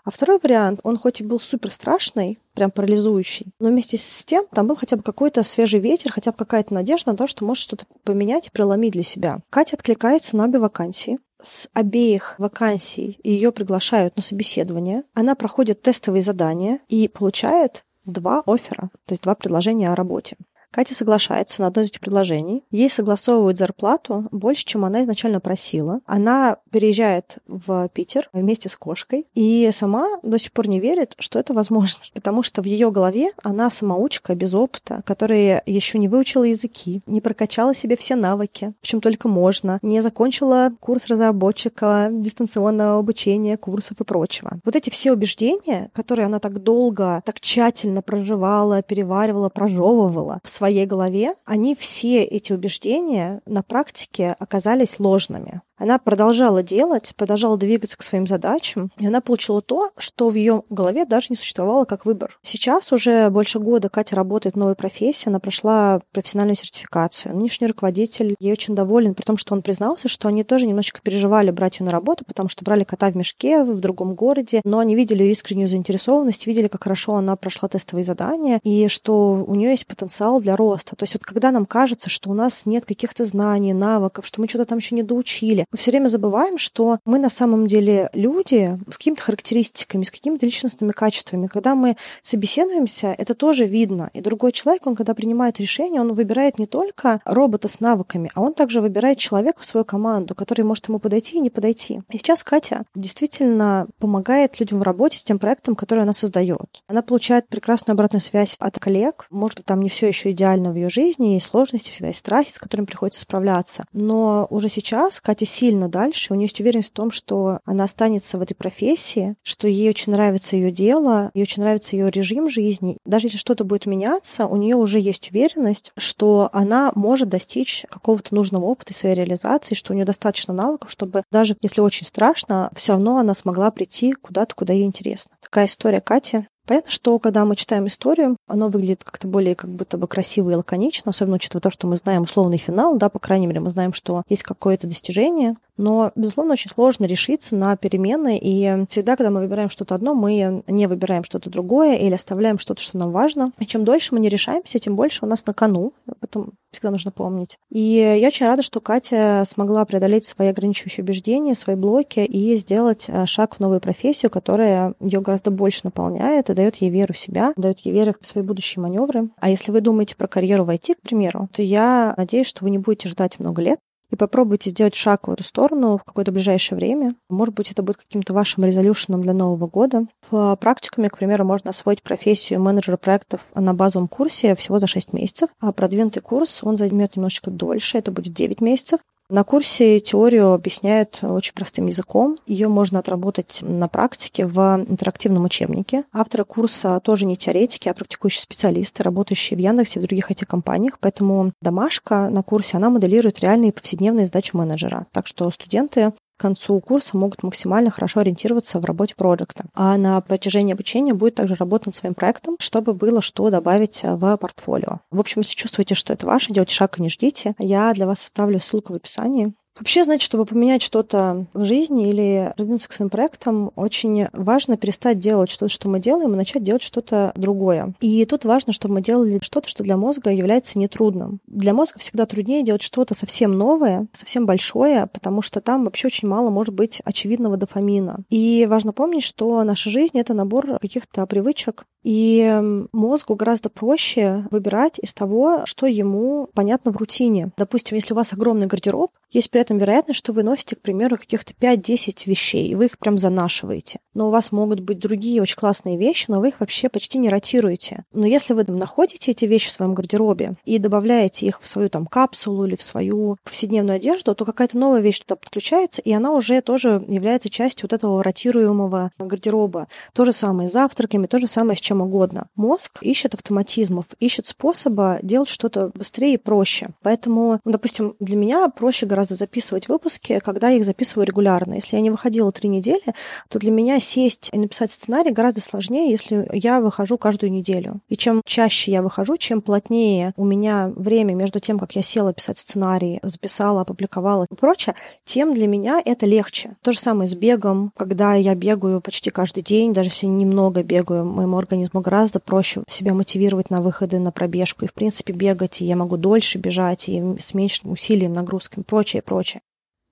А 0.05 0.11
второй 0.11 0.39
вариант, 0.43 0.81
он 0.83 0.99
хоть 0.99 1.21
и 1.21 1.25
был 1.25 1.41
супер 1.41 1.71
страшный, 1.71 2.39
прям 2.55 2.71
парализующий, 2.71 3.47
но 3.59 3.71
вместе 3.71 3.97
с 3.97 4.25
тем 4.25 4.47
там 4.53 4.67
был 4.67 4.77
хотя 4.77 4.97
бы 4.97 5.03
какой-то 5.03 5.43
свежий 5.43 5.81
ветер, 5.81 6.13
хотя 6.13 6.31
бы 6.31 6.37
какая-то 6.37 6.75
надежда 6.75 7.13
на 7.13 7.17
то, 7.17 7.27
что 7.27 7.45
может 7.45 7.63
что-то 7.63 7.87
поменять 8.05 8.49
и 8.49 8.51
преломить 8.51 8.93
для 8.93 9.03
себя. 9.03 9.41
Катя 9.51 9.77
откликается 9.77 10.37
на 10.37 10.45
обе 10.45 10.59
вакансии 10.59 11.19
с 11.45 11.69
обеих 11.75 12.37
вакансий 12.39 13.19
ее 13.23 13.53
приглашают 13.53 14.17
на 14.17 14.23
собеседование. 14.23 15.05
Она 15.15 15.35
проходит 15.35 15.83
тестовые 15.83 16.23
задания 16.23 16.81
и 16.89 17.07
получает 17.09 17.85
два 18.05 18.43
оффера, 18.47 18.91
то 19.07 19.13
есть 19.13 19.23
два 19.23 19.35
предложения 19.35 19.91
о 19.91 19.95
работе. 19.95 20.37
Катя 20.75 20.93
соглашается 20.93 21.63
на 21.63 21.69
одно 21.69 21.83
из 21.83 21.91
этих 21.91 22.01
предложений. 22.01 22.65
Ей 22.73 22.91
согласовывают 22.91 23.59
зарплату 23.59 24.27
больше, 24.33 24.65
чем 24.65 24.85
она 24.85 25.03
изначально 25.03 25.39
просила. 25.39 26.01
Она 26.05 26.57
переезжает 26.73 27.39
в 27.47 27.89
Питер 27.95 28.29
вместе 28.33 28.69
с 28.69 28.77
кошкой 28.77 29.29
и 29.37 29.71
сама 29.73 30.19
до 30.25 30.37
сих 30.37 30.51
пор 30.51 30.67
не 30.67 30.81
верит, 30.81 31.15
что 31.21 31.39
это 31.39 31.55
возможно, 31.55 32.01
потому 32.15 32.43
что 32.43 32.61
в 32.61 32.65
ее 32.65 32.91
голове 32.91 33.31
она 33.45 33.71
самоучка 33.71 34.35
без 34.35 34.53
опыта, 34.53 35.03
которая 35.07 35.63
еще 35.65 35.97
не 36.01 36.09
выучила 36.09 36.43
языки, 36.43 37.03
не 37.07 37.21
прокачала 37.21 37.73
себе 37.73 37.97
все 37.97 38.17
навыки, 38.17 38.73
в 38.83 38.87
чем 38.89 39.01
только 39.01 39.29
можно, 39.29 39.79
не 39.81 40.01
закончила 40.01 40.73
курс 40.81 41.07
разработчика, 41.07 42.09
дистанционного 42.11 42.99
обучения, 42.99 43.57
курсов 43.57 44.01
и 44.01 44.05
прочего. 44.05 44.59
Вот 44.65 44.75
эти 44.75 44.91
все 44.91 45.13
убеждения, 45.13 45.91
которые 45.93 46.27
она 46.27 46.41
так 46.41 46.65
долго, 46.65 47.23
так 47.25 47.39
тщательно 47.39 48.03
проживала, 48.03 48.83
переваривала, 48.83 49.51
прожевывала 49.51 50.41
в 50.43 50.49
своей 50.49 50.64
голове, 50.87 51.35
они 51.45 51.75
все 51.75 52.23
эти 52.25 52.53
убеждения 52.53 53.41
на 53.47 53.63
практике 53.63 54.35
оказались 54.39 54.99
ложными. 54.99 55.63
Она 55.77 55.99
продолжала 55.99 56.63
делать, 56.63 57.13
продолжала 57.17 57.57
двигаться 57.57 57.97
к 57.97 58.03
своим 58.03 58.27
задачам, 58.27 58.93
и 58.99 59.07
она 59.07 59.21
получила 59.21 59.61
то, 59.61 59.91
что 59.97 60.29
в 60.29 60.35
ее 60.35 60.63
голове 60.71 61.05
даже 61.05 61.27
не 61.31 61.37
существовало 61.37 61.85
как 61.85 62.07
выбор. 62.07 62.39
Сейчас 62.43 62.93
уже 62.93 63.29
больше 63.31 63.59
года 63.59 63.89
Катя 63.89 64.17
работает 64.17 64.55
в 64.55 64.59
новой 64.59 64.77
профессии, 64.77 65.29
она 65.29 65.41
прошла 65.41 66.01
профессиональную 66.13 66.57
сертификацию. 66.57 67.35
Нынешний 67.35 67.67
руководитель 67.67 68.37
ей 68.39 68.53
очень 68.53 68.75
доволен, 68.75 69.15
при 69.15 69.25
том, 69.25 69.37
что 69.37 69.55
он 69.55 69.63
признался, 69.63 70.09
что 70.09 70.29
они 70.29 70.45
тоже 70.45 70.67
немножечко 70.67 71.01
переживали 71.03 71.51
брать 71.51 71.81
ее 71.81 71.87
на 71.87 71.93
работу, 71.93 72.25
потому 72.25 72.49
что 72.49 72.65
брали 72.65 72.85
кота 72.85 73.11
в 73.11 73.17
мешке 73.17 73.65
в 73.65 73.81
другом 73.81 74.15
городе, 74.15 74.61
но 74.65 74.79
они 74.79 74.95
видели 74.95 75.23
ее 75.25 75.33
искреннюю 75.33 75.69
заинтересованность, 75.69 76.47
видели, 76.47 76.69
как 76.69 76.85
хорошо 76.85 77.15
она 77.17 77.35
прошла 77.37 77.69
тестовые 77.69 78.05
задания, 78.05 78.61
и 78.63 78.89
что 78.89 79.45
у 79.47 79.55
нее 79.55 79.71
есть 79.71 79.87
потенциал 79.87 80.41
для 80.41 80.57
роста. 80.57 80.95
То 80.97 81.03
есть 81.03 81.15
вот 81.15 81.25
когда 81.25 81.51
нам 81.51 81.67
кажется, 81.67 82.11
что 82.11 82.31
у 82.31 82.35
нас 82.35 82.67
нет 82.67 82.85
каких-то 82.85 83.25
знаний, 83.25 83.73
навыков, 83.73 84.27
что 84.27 84.41
мы 84.41 84.49
что-то 84.49 84.67
там 84.67 84.79
еще 84.79 84.95
не 84.95 85.03
доучили, 85.03 85.64
мы 85.71 85.79
все 85.79 85.91
время 85.91 86.09
забываем, 86.09 86.59
что 86.59 86.99
мы 87.05 87.19
на 87.19 87.29
самом 87.29 87.67
деле 87.67 88.11
люди 88.13 88.79
с 88.91 88.99
какими-то 88.99 89.23
характеристиками, 89.23 90.05
с 90.05 90.11
какими-то 90.11 90.47
личностными 90.47 90.93
качествами. 90.93 91.47
Когда 91.47 91.75
мы 91.75 91.97
собеседуемся, 92.23 93.15
это 93.17 93.35
тоже 93.35 93.65
видно. 93.65 94.11
И 94.13 94.21
другой 94.21 94.53
человек, 94.53 94.87
он 94.87 94.97
когда 94.97 95.15
принимает 95.15 95.61
решение, 95.61 96.01
он 96.01 96.13
выбирает 96.13 96.59
не 96.59 96.67
только 96.67 97.21
робота 97.25 97.69
с 97.69 97.81
навыками, 97.81 98.31
а 98.35 98.41
он 98.41 98.55
также 98.55 98.81
выбирает 98.81 99.19
человека 99.19 99.61
в 99.61 99.65
свою 99.65 99.85
команду, 99.85 100.35
который 100.35 100.63
может 100.63 100.89
ему 100.89 100.99
подойти 100.99 101.37
и 101.37 101.41
не 101.41 101.51
подойти. 101.51 102.03
И 102.11 102.19
сейчас 102.19 102.43
Катя 102.43 102.85
действительно 102.95 103.87
помогает 103.99 104.61
людям 104.61 104.79
в 104.79 104.83
работе 104.83 105.19
с 105.19 105.25
тем 105.25 105.39
проектом, 105.39 105.75
который 105.77 106.03
она 106.03 106.13
создает. 106.13 106.83
Она 106.87 107.03
получает 107.03 107.49
прекрасную 107.49 107.95
обратную 107.95 108.21
связь 108.21 108.57
от 108.59 108.79
коллег. 108.79 109.27
Может 109.31 109.59
быть, 109.59 109.67
там 109.67 109.83
не 109.83 109.89
все 109.89 110.09
еще 110.09 110.31
идеально 110.31 110.73
в 110.73 110.77
ее 110.77 110.89
жизни, 110.89 111.35
есть 111.35 111.47
сложности, 111.47 111.91
всегда 111.91 112.09
есть 112.09 112.21
страхи, 112.21 112.51
с 112.51 112.59
которыми 112.59 112.87
приходится 112.87 113.21
справляться. 113.21 113.85
Но 113.93 114.47
уже 114.51 114.69
сейчас 114.69 115.21
Катя 115.21 115.47
сильно 115.55 115.89
дальше, 115.89 116.33
у 116.33 116.37
нее 116.37 116.47
есть 116.47 116.61
уверенность 116.61 116.91
в 116.91 116.95
том, 116.95 117.11
что 117.11 117.61
она 117.65 117.85
останется 117.85 118.39
в 118.39 118.43
этой 118.43 118.55
профессии, 118.55 119.37
что 119.43 119.69
ей 119.69 119.89
очень 119.89 120.13
нравится 120.13 120.57
ее 120.57 120.71
дело, 120.71 121.31
ей 121.35 121.43
очень 121.43 121.63
нравится 121.63 121.97
ее 121.97 122.11
режим 122.11 122.49
жизни. 122.49 122.99
Даже 123.05 123.29
если 123.29 123.39
что-то 123.39 123.65
будет 123.65 123.87
меняться, 123.87 124.47
у 124.47 124.57
нее 124.57 124.77
уже 124.77 124.99
есть 124.99 125.31
уверенность, 125.31 125.93
что 125.97 126.51
она 126.53 126.93
может 126.95 127.29
достичь 127.29 127.87
какого-то 127.89 128.35
нужного 128.35 128.65
опыта 128.65 128.93
и 128.93 128.95
своей 128.95 129.15
реализации, 129.15 129.75
что 129.75 129.93
у 129.93 129.97
нее 129.97 130.05
достаточно 130.05 130.53
навыков, 130.53 130.91
чтобы 130.91 131.23
даже 131.31 131.57
если 131.61 131.81
очень 131.81 132.07
страшно, 132.07 132.71
все 132.75 132.93
равно 132.93 133.19
она 133.19 133.35
смогла 133.35 133.71
прийти 133.71 134.13
куда-то, 134.13 134.55
куда 134.55 134.73
ей 134.73 134.85
интересно. 134.85 135.37
Такая 135.41 135.67
история 135.67 136.01
Кати. 136.01 136.47
Понятно, 136.67 136.91
что 136.91 137.19
когда 137.19 137.45
мы 137.45 137.57
читаем 137.57 137.87
историю, 137.87 138.37
оно 138.47 138.69
выглядит 138.69 139.05
как-то 139.05 139.29
более 139.29 139.55
как 139.55 139.71
будто 139.71 139.99
бы 139.99 140.07
красиво 140.07 140.51
и 140.51 140.55
лаконично, 140.55 141.11
особенно 141.11 141.37
учитывая 141.37 141.61
то, 141.61 141.71
что 141.71 141.87
мы 141.87 141.97
знаем 141.97 142.23
условный 142.23 142.57
финал, 142.57 142.97
да, 142.97 143.09
по 143.09 143.19
крайней 143.19 143.47
мере, 143.47 143.61
мы 143.61 143.71
знаем, 143.71 143.93
что 143.93 144.23
есть 144.29 144.43
какое-то 144.43 144.87
достижение, 144.87 145.57
но, 145.77 146.13
безусловно, 146.15 146.53
очень 146.53 146.71
сложно 146.71 147.05
решиться 147.05 147.57
на 147.57 147.77
перемены, 147.77 148.39
и 148.41 148.87
всегда, 148.89 149.17
когда 149.17 149.31
мы 149.31 149.41
выбираем 149.41 149.71
что-то 149.71 149.95
одно, 149.95 150.15
мы 150.15 150.63
не 150.69 150.87
выбираем 150.87 151.25
что-то 151.25 151.51
другое 151.51 151.97
или 151.97 152.15
оставляем 152.15 152.59
что-то, 152.59 152.81
что 152.81 152.97
нам 152.97 153.11
важно. 153.11 153.53
И 153.59 153.67
чем 153.67 153.85
дольше 153.85 154.15
мы 154.15 154.21
не 154.21 154.29
решаемся, 154.29 154.79
тем 154.79 154.95
больше 154.95 155.25
у 155.25 155.29
нас 155.29 155.45
на 155.47 155.53
кону. 155.53 155.93
Об 156.07 156.23
этом 156.23 156.53
всегда 156.71 156.91
нужно 156.91 157.11
помнить. 157.11 157.59
И 157.71 158.19
я 158.21 158.29
очень 158.29 158.47
рада, 158.47 158.63
что 158.63 158.81
Катя 158.81 159.43
смогла 159.45 159.85
преодолеть 159.85 160.25
свои 160.25 160.49
ограничивающие 160.49 161.03
убеждения, 161.03 161.55
свои 161.55 161.77
блоки 161.77 162.21
и 162.21 162.57
сделать 162.57 163.07
э, 163.09 163.27
шаг 163.27 163.57
в 163.57 163.61
новую 163.61 163.81
профессию, 163.81 164.31
которая 164.31 164.95
ее 165.01 165.21
гораздо 165.21 165.51
больше 165.51 165.81
наполняет 165.85 166.51
дает 166.55 166.77
ей 166.77 166.91
веру 166.91 167.13
в 167.13 167.19
себя, 167.19 167.53
дает 167.57 167.81
ей 167.81 167.93
веру 167.93 168.15
в 168.21 168.27
свои 168.27 168.43
будущие 168.43 168.83
маневры. 168.83 169.29
А 169.41 169.51
если 169.51 169.73
вы 169.73 169.81
думаете 169.81 170.17
про 170.17 170.29
карьеру 170.29 170.65
в 170.65 170.71
IT, 170.71 170.95
к 170.95 171.01
примеру, 171.03 171.49
то 171.53 171.63
я 171.63 172.15
надеюсь, 172.17 172.47
что 172.47 172.65
вы 172.65 172.71
не 172.71 172.79
будете 172.79 173.09
ждать 173.09 173.39
много 173.39 173.63
лет, 173.63 173.79
и 174.11 174.17
попробуйте 174.17 174.71
сделать 174.71 174.95
шаг 174.95 175.27
в 175.27 175.33
эту 175.33 175.43
сторону 175.43 175.97
в 175.97 176.05
какое-то 176.05 176.31
ближайшее 176.31 176.77
время. 176.77 177.17
Может 177.29 177.55
быть, 177.55 177.73
это 177.73 177.83
будет 177.83 177.97
каким-то 177.97 178.33
вашим 178.33 178.65
резолюшеном 178.65 179.23
для 179.23 179.33
Нового 179.33 179.67
года. 179.67 180.07
В 180.31 180.57
практикуме, 180.61 181.11
к 181.11 181.19
примеру, 181.19 181.45
можно 181.45 181.71
освоить 181.71 182.03
профессию 182.03 182.61
менеджера 182.61 182.97
проектов 182.97 183.41
на 183.55 183.75
базовом 183.75 184.07
курсе 184.07 184.55
всего 184.55 184.79
за 184.79 184.87
6 184.87 185.15
месяцев, 185.15 185.49
а 185.59 185.73
продвинутый 185.73 186.23
курс, 186.23 186.63
он 186.63 186.77
займет 186.77 187.17
немножечко 187.17 187.51
дольше, 187.51 187.99
это 187.99 188.13
будет 188.13 188.35
9 188.35 188.61
месяцев. 188.61 189.01
На 189.31 189.43
курсе 189.43 190.01
теорию 190.01 190.53
объясняют 190.53 191.21
очень 191.23 191.55
простым 191.55 191.87
языком. 191.87 192.39
Ее 192.47 192.69
можно 192.69 192.99
отработать 192.99 193.61
на 193.63 193.89
практике 193.89 194.47
в 194.47 194.59
интерактивном 194.87 195.45
учебнике. 195.45 196.05
Авторы 196.13 196.45
курса 196.45 197.01
тоже 197.01 197.25
не 197.25 197.37
теоретики, 197.37 197.89
а 197.89 197.95
практикующие 197.95 198.43
специалисты, 198.43 199.03
работающие 199.03 199.57
в 199.57 199.61
Яндексе 199.61 199.99
и 199.99 200.03
в 200.03 200.07
других 200.07 200.31
IT-компаниях. 200.31 200.99
Поэтому 201.01 201.53
домашка 201.63 202.29
на 202.29 202.43
курсе, 202.43 202.77
она 202.77 202.91
моделирует 202.91 203.41
реальные 203.41 203.73
повседневные 203.73 204.27
задачи 204.27 204.55
менеджера. 204.55 205.07
Так 205.13 205.27
что 205.27 205.51
студенты 205.51 206.13
к 206.37 206.41
концу 206.41 206.81
курса 206.81 207.17
могут 207.17 207.43
максимально 207.43 207.91
хорошо 207.91 208.21
ориентироваться 208.21 208.81
в 208.81 208.85
работе 208.85 209.15
проекта. 209.17 209.65
А 209.75 209.97
на 209.97 210.21
протяжении 210.21 210.75
обучения 210.75 211.15
будет 211.15 211.37
также 211.37 211.55
работать 211.55 211.87
над 211.87 211.95
своим 211.95 212.15
проектом, 212.15 212.57
чтобы 212.61 212.93
было 212.93 213.23
что 213.23 213.51
добавить 213.51 214.01
в 214.03 214.37
портфолио. 214.37 215.01
В 215.11 215.21
общем, 215.21 215.41
если 215.41 215.55
чувствуете, 215.55 215.95
что 215.95 216.13
это 216.13 216.27
ваше, 216.27 216.53
делайте 216.53 216.75
шаг 216.75 216.99
и 216.99 217.03
не 217.03 217.09
ждите. 217.09 217.55
Я 217.59 217.93
для 217.95 218.07
вас 218.07 218.23
оставлю 218.23 218.61
ссылку 218.61 218.93
в 218.93 218.97
описании. 218.97 219.55
Вообще, 219.79 220.05
значит, 220.05 220.23
чтобы 220.23 220.45
поменять 220.45 220.83
что-то 220.83 221.47
в 221.53 221.65
жизни 221.65 222.09
или 222.09 222.53
продвинуться 222.57 222.89
к 222.89 222.93
своим 222.93 223.11
проектам, 223.11 223.73
очень 223.75 224.29
важно 224.33 224.77
перестать 224.77 225.19
делать 225.19 225.51
что-то, 225.51 225.73
что 225.73 225.89
мы 225.89 225.99
делаем, 225.99 226.33
и 226.33 226.37
начать 226.37 226.63
делать 226.63 226.83
что-то 226.83 227.33
другое. 227.35 227.95
И 228.01 228.25
тут 228.25 228.45
важно, 228.45 228.73
чтобы 228.73 228.95
мы 228.95 229.03
делали 229.03 229.39
что-то, 229.43 229.69
что 229.69 229.83
для 229.83 229.97
мозга 229.97 230.31
является 230.31 230.79
нетрудным. 230.79 231.41
Для 231.47 231.75
мозга 231.75 231.99
всегда 231.99 232.27
труднее 232.27 232.63
делать 232.63 232.83
что-то 232.83 233.15
совсем 233.15 233.59
новое, 233.59 234.07
совсем 234.13 234.47
большое, 234.47 235.09
потому 235.09 235.43
что 235.43 235.61
там 235.61 235.85
вообще 235.85 236.07
очень 236.07 236.29
мало 236.29 236.51
может 236.51 236.75
быть 236.75 237.01
очевидного 237.05 237.57
дофамина. 237.57 238.21
И 238.31 238.67
важно 238.69 238.93
помнить, 238.93 239.25
что 239.25 239.63
наша 239.65 239.91
жизнь— 239.91 240.19
это 240.21 240.35
набор 240.35 240.79
каких-то 240.79 241.27
привычек, 241.27 241.85
и 242.05 242.61
мозгу 242.93 243.35
гораздо 243.35 243.71
проще 243.71 244.47
выбирать 244.51 244.99
из 245.01 245.15
того, 245.15 245.63
что 245.65 245.87
ему 245.87 246.51
понятно 246.55 246.93
в 246.93 246.99
рутине. 246.99 247.51
Допустим, 247.57 247.97
если 247.97 248.13
у 248.13 248.17
вас 248.17 248.33
огромный 248.35 248.67
гардероб, 248.67 249.11
есть 249.35 249.51
при 249.51 249.61
этом 249.61 249.79
вероятность, 249.79 250.19
что 250.19 250.33
вы 250.33 250.43
носите, 250.43 250.77
к 250.77 250.81
примеру, 250.81 251.17
каких-то 251.17 251.53
5-10 251.53 252.23
вещей, 252.27 252.69
и 252.69 252.75
вы 252.75 252.87
их 252.87 252.99
прям 252.99 253.19
занашиваете. 253.19 253.99
Но 254.15 254.29
у 254.29 254.31
вас 254.31 254.53
могут 254.53 254.81
быть 254.81 254.99
другие 254.99 255.43
очень 255.43 255.57
классные 255.57 255.97
вещи, 255.97 256.27
но 256.29 256.41
вы 256.41 256.49
их 256.49 256.61
вообще 256.61 256.89
почти 256.89 257.19
не 257.19 257.29
ротируете. 257.29 258.05
Но 258.13 258.27
если 258.27 258.55
вы 258.55 258.65
находите 258.65 259.33
эти 259.33 259.45
вещи 259.45 259.69
в 259.69 259.73
своем 259.73 259.95
гардеробе 259.95 260.55
и 260.65 260.79
добавляете 260.79 261.47
их 261.47 261.61
в 261.61 261.67
свою 261.67 261.91
там 261.91 262.07
капсулу 262.07 262.65
или 262.65 262.77
в 262.77 262.83
свою 262.83 263.37
повседневную 263.43 263.97
одежду, 263.97 264.35
то 264.35 264.45
какая-то 264.45 264.79
новая 264.79 265.01
вещь 265.01 265.21
туда 265.21 265.37
подключается, 265.37 266.01
и 266.01 266.13
она 266.13 266.33
уже 266.33 266.61
тоже 266.61 267.05
является 267.09 267.51
частью 267.51 267.87
вот 267.87 267.93
этого 267.93 268.23
ротируемого 268.23 269.11
гардероба. 269.19 269.89
То 270.13 270.25
же 270.25 270.33
самое 270.33 270.69
с 270.69 270.73
завтраками, 270.73 271.27
то 271.27 271.39
же 271.39 271.47
самое 271.47 271.77
с 271.77 271.81
чем 271.81 272.01
угодно. 272.01 272.47
Мозг 272.55 272.99
ищет 273.03 273.35
автоматизмов, 273.35 274.07
ищет 274.21 274.47
способа 274.47 275.19
делать 275.23 275.49
что-то 275.49 275.91
быстрее 275.95 276.35
и 276.35 276.39
проще. 276.39 276.91
Поэтому, 277.03 277.61
ну, 277.65 277.73
допустим, 277.73 278.15
для 278.21 278.37
меня 278.37 278.69
проще 278.69 279.07
гораздо 279.07 279.24
записывать 279.31 279.89
выпуски, 279.89 280.41
когда 280.45 280.69
я 280.69 280.77
их 280.77 280.85
записываю 280.85 281.27
регулярно. 281.27 281.75
Если 281.75 281.97
я 281.97 282.03
не 282.03 282.11
выходила 282.11 282.53
три 282.53 282.69
недели, 282.69 283.15
то 283.49 283.59
для 283.59 283.71
меня 283.71 284.01
сесть 284.01 284.51
и 284.53 284.59
написать 284.59 284.91
сценарий 284.91 285.31
гораздо 285.31 285.61
сложнее, 285.61 286.11
если 286.11 286.49
я 286.53 286.81
выхожу 286.81 287.19
каждую 287.19 287.51
неделю. 287.51 288.01
И 288.09 288.17
чем 288.17 288.43
чаще 288.45 288.93
я 288.93 289.03
выхожу, 289.03 289.37
чем 289.37 289.63
плотнее 289.63 290.33
у 290.37 290.45
меня 290.45 290.93
время 290.95 291.35
между 291.35 291.61
тем, 291.61 291.79
как 291.79 291.97
я 291.97 292.03
села 292.03 292.33
писать 292.33 292.59
сценарий, 292.59 293.21
записала, 293.23 293.83
опубликовала 293.83 294.47
и 294.51 294.55
прочее, 294.55 294.95
тем 295.25 295.55
для 295.55 295.67
меня 295.67 296.03
это 296.05 296.27
легче. 296.27 296.77
То 296.83 296.93
же 296.93 297.01
самое 297.01 297.29
с 297.29 297.35
бегом. 297.35 297.93
Когда 297.97 298.35
я 298.35 298.55
бегаю 298.55 299.01
почти 299.01 299.31
каждый 299.31 299.63
день, 299.63 299.93
даже 299.93 300.09
если 300.09 300.27
немного 300.27 300.83
бегаю, 300.83 301.25
моему 301.25 301.57
организму 301.57 302.01
гораздо 302.01 302.41
проще 302.41 302.83
себя 302.89 303.15
мотивировать 303.15 303.71
на 303.71 303.81
выходы 303.81 304.19
на 304.19 304.33
пробежку. 304.33 304.85
И, 304.85 304.89
в 304.89 304.95
принципе, 304.95 305.33
бегать, 305.33 305.81
и 305.81 305.85
я 305.85 305.97
могу 305.97 306.17
дольше 306.17 306.59
бежать, 306.59 307.09
и 307.09 307.23
с 307.39 307.55
меньшим 307.55 307.93
усилием, 307.93 308.33
нагрузками, 308.33 308.83
прочее, 308.83 309.14
прочее. 309.23 309.63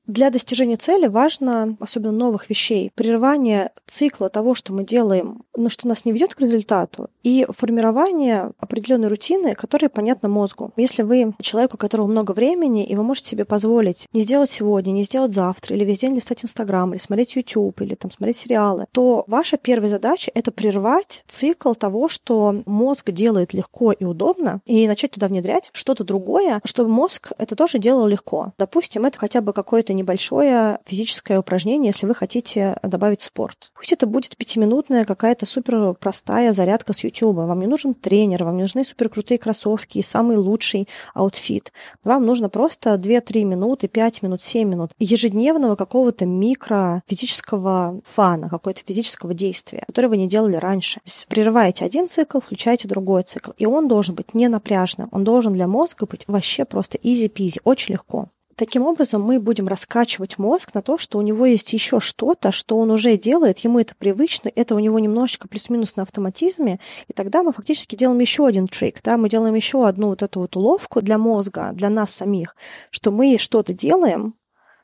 Для 0.07 0.31
достижения 0.31 0.77
цели 0.77 1.07
важно, 1.07 1.77
особенно 1.79 2.13
новых 2.13 2.51
вещей, 2.51 2.91
прерывание 2.95 3.71
цикла 3.87 4.29
того, 4.29 4.55
что 4.55 4.73
мы 4.73 4.85
делаем, 4.85 5.45
но 5.57 5.69
что 5.69 5.87
нас 5.87 6.05
не 6.05 6.13
ведет 6.13 6.35
к 6.35 6.41
результату, 6.41 7.09
и 7.23 7.47
формирование 7.49 8.51
определенной 8.59 9.09
рутины, 9.09 9.55
которая 9.55 9.89
понятна 9.89 10.29
мозгу. 10.29 10.73
Если 10.77 11.03
вы 11.03 11.35
человек, 11.41 11.75
у 11.75 11.77
которого 11.77 12.09
много 12.09 12.33
времени, 12.33 12.85
и 12.85 12.97
вы 12.97 13.05
можете 13.05 13.29
себе 13.29 13.45
позволить 13.45 14.09
не 14.13 14.23
сделать 14.23 14.51
сегодня, 14.51 14.91
не 14.91 15.05
сделать 15.05 15.33
завтра, 15.33 15.77
или 15.77 15.85
весь 15.85 16.01
день 16.01 16.17
листать 16.17 16.45
Инстаграм, 16.45 16.93
или 16.93 16.99
смотреть 16.99 17.37
YouTube, 17.37 17.81
или 17.81 17.95
там 17.95 18.11
смотреть 18.11 18.37
сериалы, 18.37 18.87
то 18.91 19.25
ваша 19.29 19.57
первая 19.57 19.89
задача— 19.89 20.33
это 20.35 20.51
прервать 20.51 21.23
цикл 21.29 21.75
того, 21.75 22.09
что 22.09 22.63
мозг 22.67 23.13
делает 23.13 23.55
легко 23.55 23.93
и 23.93 24.05
удобно, 24.05 24.61
и 24.67 24.89
начать 24.89 25.13
туда 25.13 25.29
внедрять 25.29 25.71
что-то 25.73 26.03
другое, 26.03 26.61
чтобы 26.65 26.91
мозг 26.91 27.31
это 27.39 27.55
тоже 27.55 27.79
делал 27.79 28.07
легко. 28.07 28.53
Допустим, 28.59 29.07
это 29.07 29.19
хотя 29.19 29.41
бы 29.41 29.53
какой-то 29.53 29.92
какое-то 29.93 29.95
небольшое 29.95 30.79
физическое 30.87 31.39
упражнение, 31.39 31.89
если 31.89 32.07
вы 32.07 32.15
хотите 32.15 32.77
добавить 32.83 33.23
спорт. 33.23 33.71
Пусть 33.75 33.93
это 33.93 34.07
будет 34.07 34.37
пятиминутная 34.37 35.05
какая-то 35.05 35.47
супер 35.47 35.95
простая 35.95 36.53
зарядка 36.53 36.93
с 36.93 37.05
YouTube. 37.05 37.37
Вам 37.37 37.61
не 37.61 37.67
нужен 37.67 37.95
тренер, 37.95 38.45
вам 38.45 38.57
не 38.57 38.63
нужны 38.63 38.85
супер 38.85 39.09
крутые 39.09 39.39
кроссовки 39.39 39.99
и 39.99 40.03
самый 40.03 40.37
лучший 40.37 40.89
outfit. 41.15 41.73
Вам 42.05 42.27
нужно 42.27 42.49
просто 42.49 42.95
2-3 42.95 43.45
минуты, 43.45 43.89
5 43.89 44.23
минут, 44.23 44.43
7 44.43 44.69
минут 44.69 44.91
ежедневного 44.99 45.77
какого-то 45.77 46.27
микро 46.27 47.03
физического 47.07 48.01
фана, 48.05 48.49
какого-то 48.49 48.81
физического 48.87 49.35
действия, 49.35 49.85
которое 49.87 50.09
вы 50.09 50.17
не 50.17 50.29
делали 50.29 50.57
раньше. 50.57 51.01
Прерываете 51.29 51.85
один 51.85 52.09
цикл, 52.09 52.39
включаете 52.39 52.89
другой 52.89 53.23
цикл. 53.23 53.53
И 53.59 53.67
он 53.67 53.89
должен 53.89 54.15
быть 54.15 54.35
не 54.35 54.49
напряжным. 54.49 55.09
Он 55.13 55.25
должен 55.25 55.53
для 55.53 55.67
мозга 55.67 56.07
быть 56.07 56.25
вообще 56.27 56.65
просто 56.65 56.99
изи-пизи, 57.03 57.61
очень 57.65 57.95
легко. 57.95 58.29
Таким 58.57 58.83
образом, 58.83 59.23
мы 59.23 59.41
будем 59.41 59.67
раскачивать 59.69 60.39
мозг 60.39 60.75
на 60.75 60.83
то, 60.83 60.99
что 60.99 61.19
у 61.19 61.23
него 61.23 61.47
есть 61.47 61.73
еще 61.73 62.01
что-то, 62.01 62.53
что 62.53 62.79
он 62.79 62.91
уже 62.91 63.17
делает, 63.17 63.59
ему 63.61 63.79
это 63.79 63.95
привычно, 63.97 64.51
это 64.55 64.75
у 64.75 64.79
него 64.79 64.99
немножечко 64.99 65.49
плюс-минус 65.49 65.97
на 65.97 66.03
автоматизме, 66.03 66.79
и 67.09 67.13
тогда 67.13 67.43
мы 67.43 67.53
фактически 67.53 67.97
делаем 67.97 68.21
еще 68.21 68.47
один 68.47 68.69
трик, 68.69 69.01
да, 69.03 69.17
мы 69.17 69.29
делаем 69.29 69.55
еще 69.55 69.87
одну 69.87 70.09
вот 70.09 70.23
эту 70.23 70.41
вот 70.41 70.57
уловку 70.57 71.01
для 71.01 71.17
мозга, 71.17 71.71
для 71.73 71.89
нас 71.89 72.13
самих, 72.13 72.55
что 72.91 73.11
мы 73.11 73.39
что-то 73.39 73.73
делаем, 73.73 74.35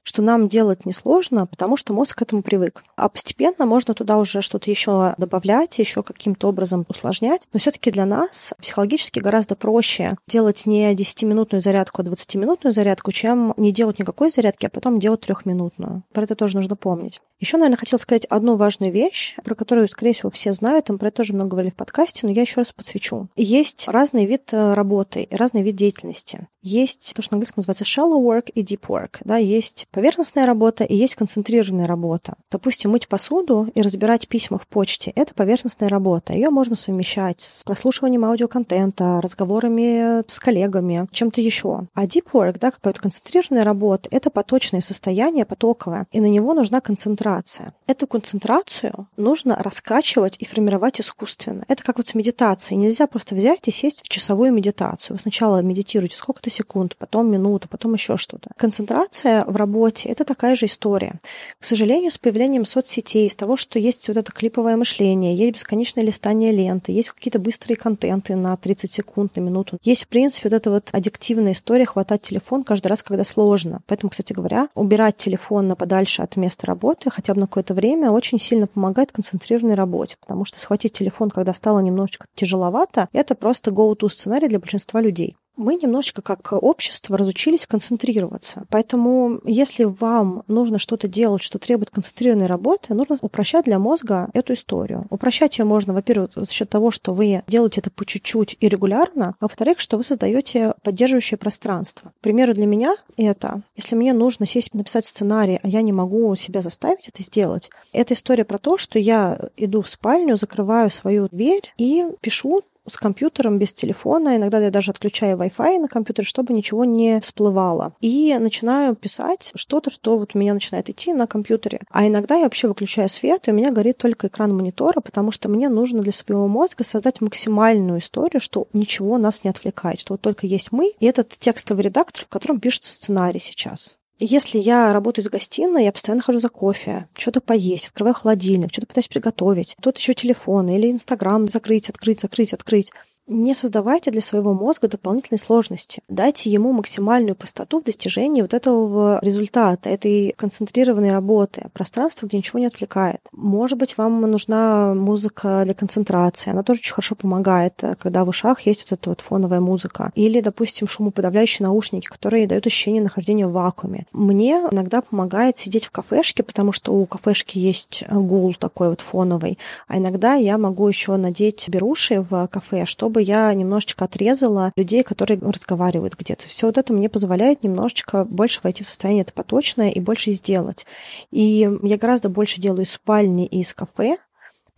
что 0.08 0.22
нам 0.22 0.48
делать 0.48 0.86
несложно, 0.86 1.44
потому 1.44 1.76
что 1.76 1.92
мозг 1.92 2.16
к 2.16 2.22
этому 2.22 2.40
привык. 2.40 2.82
А 2.96 3.10
постепенно 3.10 3.66
можно 3.66 3.92
туда 3.92 4.16
уже 4.16 4.40
что-то 4.40 4.70
еще 4.70 5.14
добавлять, 5.18 5.78
еще 5.78 6.02
каким-то 6.02 6.48
образом 6.48 6.86
усложнять. 6.88 7.46
Но 7.52 7.60
все-таки 7.60 7.90
для 7.90 8.06
нас 8.06 8.54
психологически 8.58 9.18
гораздо 9.18 9.54
проще 9.54 10.16
делать 10.26 10.64
не 10.64 10.94
10-минутную 10.94 11.60
зарядку, 11.60 12.00
а 12.00 12.06
20-минутную 12.06 12.72
зарядку, 12.72 13.12
чем 13.12 13.52
не 13.58 13.70
делать 13.70 13.98
никакой 13.98 14.30
зарядки, 14.30 14.64
а 14.64 14.70
потом 14.70 14.98
делать 14.98 15.20
трехминутную. 15.20 16.04
Про 16.14 16.22
это 16.22 16.34
тоже 16.34 16.56
нужно 16.56 16.74
помнить. 16.74 17.20
Еще, 17.38 17.58
наверное, 17.58 17.76
хотел 17.76 17.98
сказать 17.98 18.24
одну 18.24 18.56
важную 18.56 18.90
вещь, 18.90 19.36
про 19.44 19.54
которую, 19.54 19.88
скорее 19.88 20.14
всего, 20.14 20.30
все 20.30 20.54
знают, 20.54 20.88
мы 20.88 20.96
про 20.96 21.08
это 21.08 21.18
тоже 21.18 21.34
много 21.34 21.50
говорили 21.50 21.70
в 21.70 21.76
подкасте, 21.76 22.26
но 22.26 22.32
я 22.32 22.40
еще 22.40 22.56
раз 22.56 22.72
подсвечу. 22.72 23.28
Есть 23.36 23.86
разный 23.88 24.24
вид 24.24 24.52
э, 24.52 24.72
работы, 24.72 25.28
разный 25.30 25.62
вид 25.62 25.76
деятельности. 25.76 26.48
Есть 26.62 27.12
то, 27.14 27.22
что 27.22 27.34
на 27.34 27.36
английском 27.36 27.62
называется 27.64 27.84
shallow 27.84 28.20
work 28.20 28.50
и 28.52 28.62
deep 28.62 28.86
work. 28.88 29.18
Да, 29.24 29.36
есть 29.36 29.86
поверхностная 29.98 30.46
работа 30.46 30.84
и 30.84 30.94
есть 30.94 31.16
концентрированная 31.16 31.88
работа. 31.88 32.34
Допустим, 32.52 32.92
мыть 32.92 33.08
посуду 33.08 33.68
и 33.74 33.82
разбирать 33.82 34.28
письма 34.28 34.56
в 34.56 34.68
почте— 34.68 35.11
это 35.16 35.34
поверхностная 35.34 35.88
работа. 35.88 36.34
Ее 36.34 36.50
можно 36.50 36.76
совмещать 36.76 37.40
с 37.40 37.64
прослушиванием 37.64 38.24
аудиоконтента, 38.24 39.20
разговорами 39.20 40.22
с 40.30 40.38
коллегами, 40.38 41.08
чем-то 41.11 41.40
еще. 41.40 41.88
А 41.94 42.06
deep 42.06 42.26
work, 42.32 42.61
да, 42.61 42.70
какая-то 42.70 43.00
концентрированная 43.00 43.64
работа— 43.64 44.08
это 44.12 44.30
поточное 44.30 44.80
состояние, 44.80 45.44
потоковое, 45.44 46.06
и 46.12 46.20
на 46.20 46.26
него 46.26 46.54
нужна 46.54 46.80
концентрация. 46.80 47.72
Эту 47.88 48.06
концентрацию 48.06 49.08
нужно 49.16 49.56
раскачивать 49.56 50.37
и 50.38 50.44
формировать 50.44 51.00
искусственно. 51.00 51.64
Это 51.66 51.82
как 51.82 51.96
вот 51.96 52.06
с 52.06 52.14
медитацией. 52.14 52.78
Нельзя 52.78 53.08
просто 53.08 53.34
взять 53.34 53.66
и 53.66 53.72
сесть 53.72 54.04
в 54.04 54.08
часовую 54.08 54.52
медитацию. 54.52 55.16
Вы 55.16 55.20
сначала 55.20 55.61
медитируете 55.61 56.14
сколько-то 56.16 56.50
секунд, 56.50 56.94
потом 56.96 57.28
минуту, 57.28 57.68
потом 57.68 57.94
еще 57.94 58.16
что-то. 58.16 58.50
Концентрация 58.56 59.44
в 59.44 59.56
работе 59.56 59.77
работе. 59.78 60.08
Это 60.08 60.24
такая 60.24 60.56
же 60.56 60.66
история. 60.66 61.14
К 61.60 61.64
сожалению, 61.64 62.10
с 62.10 62.18
появлением 62.18 62.64
соцсетей, 62.64 63.26
из 63.26 63.36
того, 63.36 63.56
что 63.56 63.78
есть 63.78 64.08
вот 64.08 64.16
это 64.16 64.32
клиповое 64.32 64.76
мышление, 64.76 65.34
есть 65.34 65.52
бесконечное 65.52 66.04
листание 66.04 66.50
ленты, 66.50 66.92
есть 66.92 67.10
какие-то 67.10 67.38
быстрые 67.38 67.76
контенты 67.76 68.34
на 68.34 68.56
30 68.56 68.90
секунд, 68.90 69.36
на 69.36 69.40
минуту. 69.40 69.78
Есть, 69.82 70.04
в 70.04 70.08
принципе, 70.08 70.48
вот 70.48 70.56
эта 70.56 70.70
вот 70.70 70.88
аддиктивная 70.92 71.52
история 71.52 71.84
хватать 71.84 72.22
телефон 72.22 72.64
каждый 72.64 72.88
раз, 72.88 73.02
когда 73.02 73.24
сложно. 73.24 73.80
Поэтому, 73.86 74.10
кстати 74.10 74.32
говоря, 74.32 74.68
убирать 74.74 75.16
телефон 75.16 75.68
на 75.68 75.76
подальше 75.76 76.22
от 76.22 76.36
места 76.36 76.66
работы 76.66 77.10
хотя 77.10 77.34
бы 77.34 77.40
на 77.40 77.46
какое-то 77.46 77.74
время 77.74 78.10
очень 78.10 78.40
сильно 78.40 78.66
помогает 78.66 79.12
концентрированной 79.12 79.74
работе, 79.74 80.16
потому 80.20 80.44
что 80.44 80.58
схватить 80.58 80.92
телефон, 80.92 81.30
когда 81.30 81.52
стало 81.54 81.78
немножечко 81.80 82.26
тяжеловато, 82.34 83.08
это 83.12 83.34
просто 83.34 83.70
go-to 83.70 84.08
сценарий 84.08 84.48
для 84.48 84.58
большинства 84.58 85.00
людей 85.00 85.36
мы 85.58 85.74
немножечко 85.74 86.22
как 86.22 86.52
общество 86.52 87.18
разучились 87.18 87.66
концентрироваться. 87.66 88.64
Поэтому, 88.70 89.40
если 89.44 89.84
вам 89.84 90.44
нужно 90.46 90.78
что-то 90.78 91.08
делать, 91.08 91.42
что 91.42 91.58
требует 91.58 91.90
концентрированной 91.90 92.46
работы, 92.46 92.94
нужно 92.94 93.18
упрощать 93.20 93.64
для 93.64 93.78
мозга 93.78 94.30
эту 94.32 94.54
историю. 94.54 95.06
Упрощать 95.10 95.58
ее 95.58 95.64
можно, 95.64 95.92
во-первых, 95.92 96.30
за 96.34 96.52
счет 96.52 96.70
того, 96.70 96.90
что 96.90 97.12
вы 97.12 97.42
делаете 97.48 97.80
это 97.80 97.90
по 97.90 98.06
чуть-чуть 98.06 98.56
и 98.60 98.68
регулярно, 98.68 99.34
а 99.40 99.44
во-вторых, 99.44 99.80
что 99.80 99.96
вы 99.96 100.04
создаете 100.04 100.74
поддерживающее 100.82 101.36
пространство. 101.36 102.12
К 102.20 102.22
примеру, 102.22 102.54
для 102.54 102.66
меня 102.66 102.94
это, 103.16 103.62
если 103.76 103.96
мне 103.96 104.12
нужно 104.12 104.46
сесть 104.46 104.74
написать 104.74 105.04
сценарий, 105.04 105.58
а 105.62 105.68
я 105.68 105.82
не 105.82 105.92
могу 105.92 106.34
себя 106.36 106.60
заставить 106.60 107.08
это 107.08 107.22
сделать, 107.22 107.70
это 107.92 108.14
история 108.14 108.44
про 108.44 108.58
то, 108.58 108.78
что 108.78 108.98
я 108.98 109.38
иду 109.56 109.80
в 109.80 109.88
спальню, 109.88 110.36
закрываю 110.36 110.90
свою 110.90 111.28
дверь 111.28 111.72
и 111.76 112.06
пишу 112.20 112.62
с 112.88 112.96
компьютером, 112.96 113.59
без 113.59 113.72
телефона. 113.72 114.37
Иногда 114.37 114.59
я 114.59 114.70
даже 114.70 114.90
отключаю 114.90 115.37
Wi-Fi 115.37 115.79
на 115.79 115.88
компьютере, 115.88 116.27
чтобы 116.27 116.53
ничего 116.53 116.85
не 116.85 117.20
всплывало. 117.20 117.94
И 118.01 118.37
начинаю 118.38 118.94
писать 118.94 119.53
что-то, 119.55 119.90
что 119.90 120.16
вот 120.16 120.35
у 120.35 120.38
меня 120.38 120.55
начинает 120.55 120.88
идти 120.88 121.12
на 121.12 121.27
компьютере. 121.27 121.81
А 121.90 122.07
иногда 122.07 122.37
я 122.37 122.44
вообще 122.44 122.68
выключаю 122.68 123.09
свет, 123.09 123.46
и 123.46 123.51
у 123.51 123.55
меня 123.55 123.70
горит 123.70 123.98
только 123.98 124.29
экран 124.29 124.55
монитора, 124.55 125.01
потому 125.01 125.31
что 125.31 125.48
мне 125.48 125.68
нужно 125.68 126.01
для 126.01 126.12
своего 126.12 126.48
мозга 126.48 126.85
создать 126.85 127.20
максимальную 127.20 128.01
историю, 128.01 128.40
что 128.40 128.68
ничего 128.72 129.18
нас 129.18 129.44
не 129.44 129.51
отвлекает, 129.51 130.01
что 130.01 130.14
вот 130.14 130.20
только 130.20 130.46
есть 130.46 130.72
мы 130.72 130.94
и 130.98 131.07
этот 131.07 131.31
текстовый 131.31 131.85
редактор, 131.85 132.24
в 132.24 132.29
котором 132.29 132.61
пишется 132.61 132.92
сценарий 132.92 133.40
сейчас. 133.40 133.97
Если 134.20 134.59
я 134.59 134.92
работаю 134.92 135.24
из 135.24 135.31
гостиной, 135.31 135.85
я 135.85 135.92
постоянно 135.92 136.22
хожу 136.22 136.40
за 136.40 136.48
кофе, 136.48 137.09
что-то 137.16 137.40
поесть, 137.40 137.87
открываю 137.87 138.14
холодильник, 138.14 138.72
что-то 138.72 138.88
пытаюсь 138.88 139.07
приготовить. 139.07 139.76
Тут 139.81 139.96
еще 139.96 140.12
телефон 140.12 140.68
или 140.68 140.90
Инстаграм 140.90 141.48
закрыть, 141.48 141.88
открыть, 141.88 142.20
закрыть, 142.20 142.52
открыть 142.52 142.92
не 143.28 143.54
создавайте 143.54 144.10
для 144.10 144.20
своего 144.20 144.54
мозга 144.54 144.88
дополнительной 144.88 145.38
сложности. 145.38 146.02
Дайте 146.08 146.50
ему 146.50 146.72
максимальную 146.72 147.36
простоту 147.36 147.80
в 147.80 147.84
достижении 147.84 148.42
вот 148.42 148.54
этого 148.54 149.18
результата, 149.22 149.88
этой 149.88 150.34
концентрированной 150.36 151.12
работы, 151.12 151.66
пространство, 151.72 152.26
где 152.26 152.38
ничего 152.38 152.58
не 152.58 152.66
отвлекает. 152.66 153.20
Может 153.32 153.78
быть, 153.78 153.96
вам 153.98 154.20
нужна 154.22 154.94
музыка 154.94 155.62
для 155.64 155.74
концентрации. 155.74 156.50
Она 156.50 156.62
тоже 156.62 156.80
очень 156.80 156.94
хорошо 156.94 157.14
помогает, 157.14 157.82
когда 158.00 158.24
в 158.24 158.28
ушах 158.28 158.62
есть 158.62 158.90
вот 158.90 158.98
эта 158.98 159.10
вот 159.10 159.20
фоновая 159.20 159.60
музыка. 159.60 160.10
Или, 160.14 160.40
допустим, 160.40 160.88
шумоподавляющие 160.88 161.66
наушники, 161.66 162.06
которые 162.06 162.46
дают 162.46 162.66
ощущение 162.66 163.02
нахождения 163.02 163.46
в 163.46 163.52
вакууме. 163.52 164.06
Мне 164.12 164.62
иногда 164.70 165.02
помогает 165.02 165.58
сидеть 165.58 165.84
в 165.84 165.90
кафешке, 165.90 166.42
потому 166.42 166.72
что 166.72 166.94
у 166.94 167.04
кафешки 167.06 167.58
есть 167.58 168.04
гул 168.10 168.54
такой 168.54 168.88
вот 168.88 169.00
фоновый. 169.00 169.58
А 169.86 169.98
иногда 169.98 170.34
я 170.34 170.56
могу 170.58 170.88
еще 170.88 171.16
надеть 171.16 171.68
беруши 171.68 172.20
в 172.20 172.48
кафе, 172.48 172.86
чтобы 172.86 173.17
чтобы 173.18 173.22
я 173.22 173.52
немножечко 173.52 174.04
отрезала 174.04 174.72
людей, 174.76 175.02
которые 175.02 175.40
разговаривают 175.40 176.14
где-то. 176.16 176.46
Все 176.46 176.66
вот 176.66 176.78
это 176.78 176.92
мне 176.92 177.09
позволяет 177.09 177.64
немножечко 177.64 178.24
больше 178.24 178.61
войти 178.62 178.85
в 178.85 178.87
состояние 178.87 179.22
это 179.22 179.33
поточное 179.33 179.90
и 179.90 179.98
больше 179.98 180.31
сделать. 180.31 180.87
И 181.33 181.68
я 181.83 181.96
гораздо 181.96 182.28
больше 182.28 182.61
делаю 182.61 182.85
из 182.85 182.92
спальни 182.92 183.46
и 183.46 183.61
из 183.61 183.74
кафе, 183.74 184.18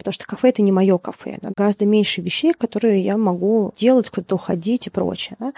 потому 0.00 0.12
что 0.12 0.26
кафе 0.26 0.48
это 0.48 0.62
не 0.62 0.72
мое 0.72 0.98
кафе, 0.98 1.38
да, 1.40 1.50
гораздо 1.56 1.86
меньше 1.86 2.20
вещей, 2.20 2.52
которые 2.52 3.00
я 3.00 3.16
могу 3.16 3.72
делать, 3.76 4.10
куда-то 4.10 4.34
уходить 4.34 4.86
и 4.86 4.90
прочее. 4.90 5.36
Да. 5.38 5.52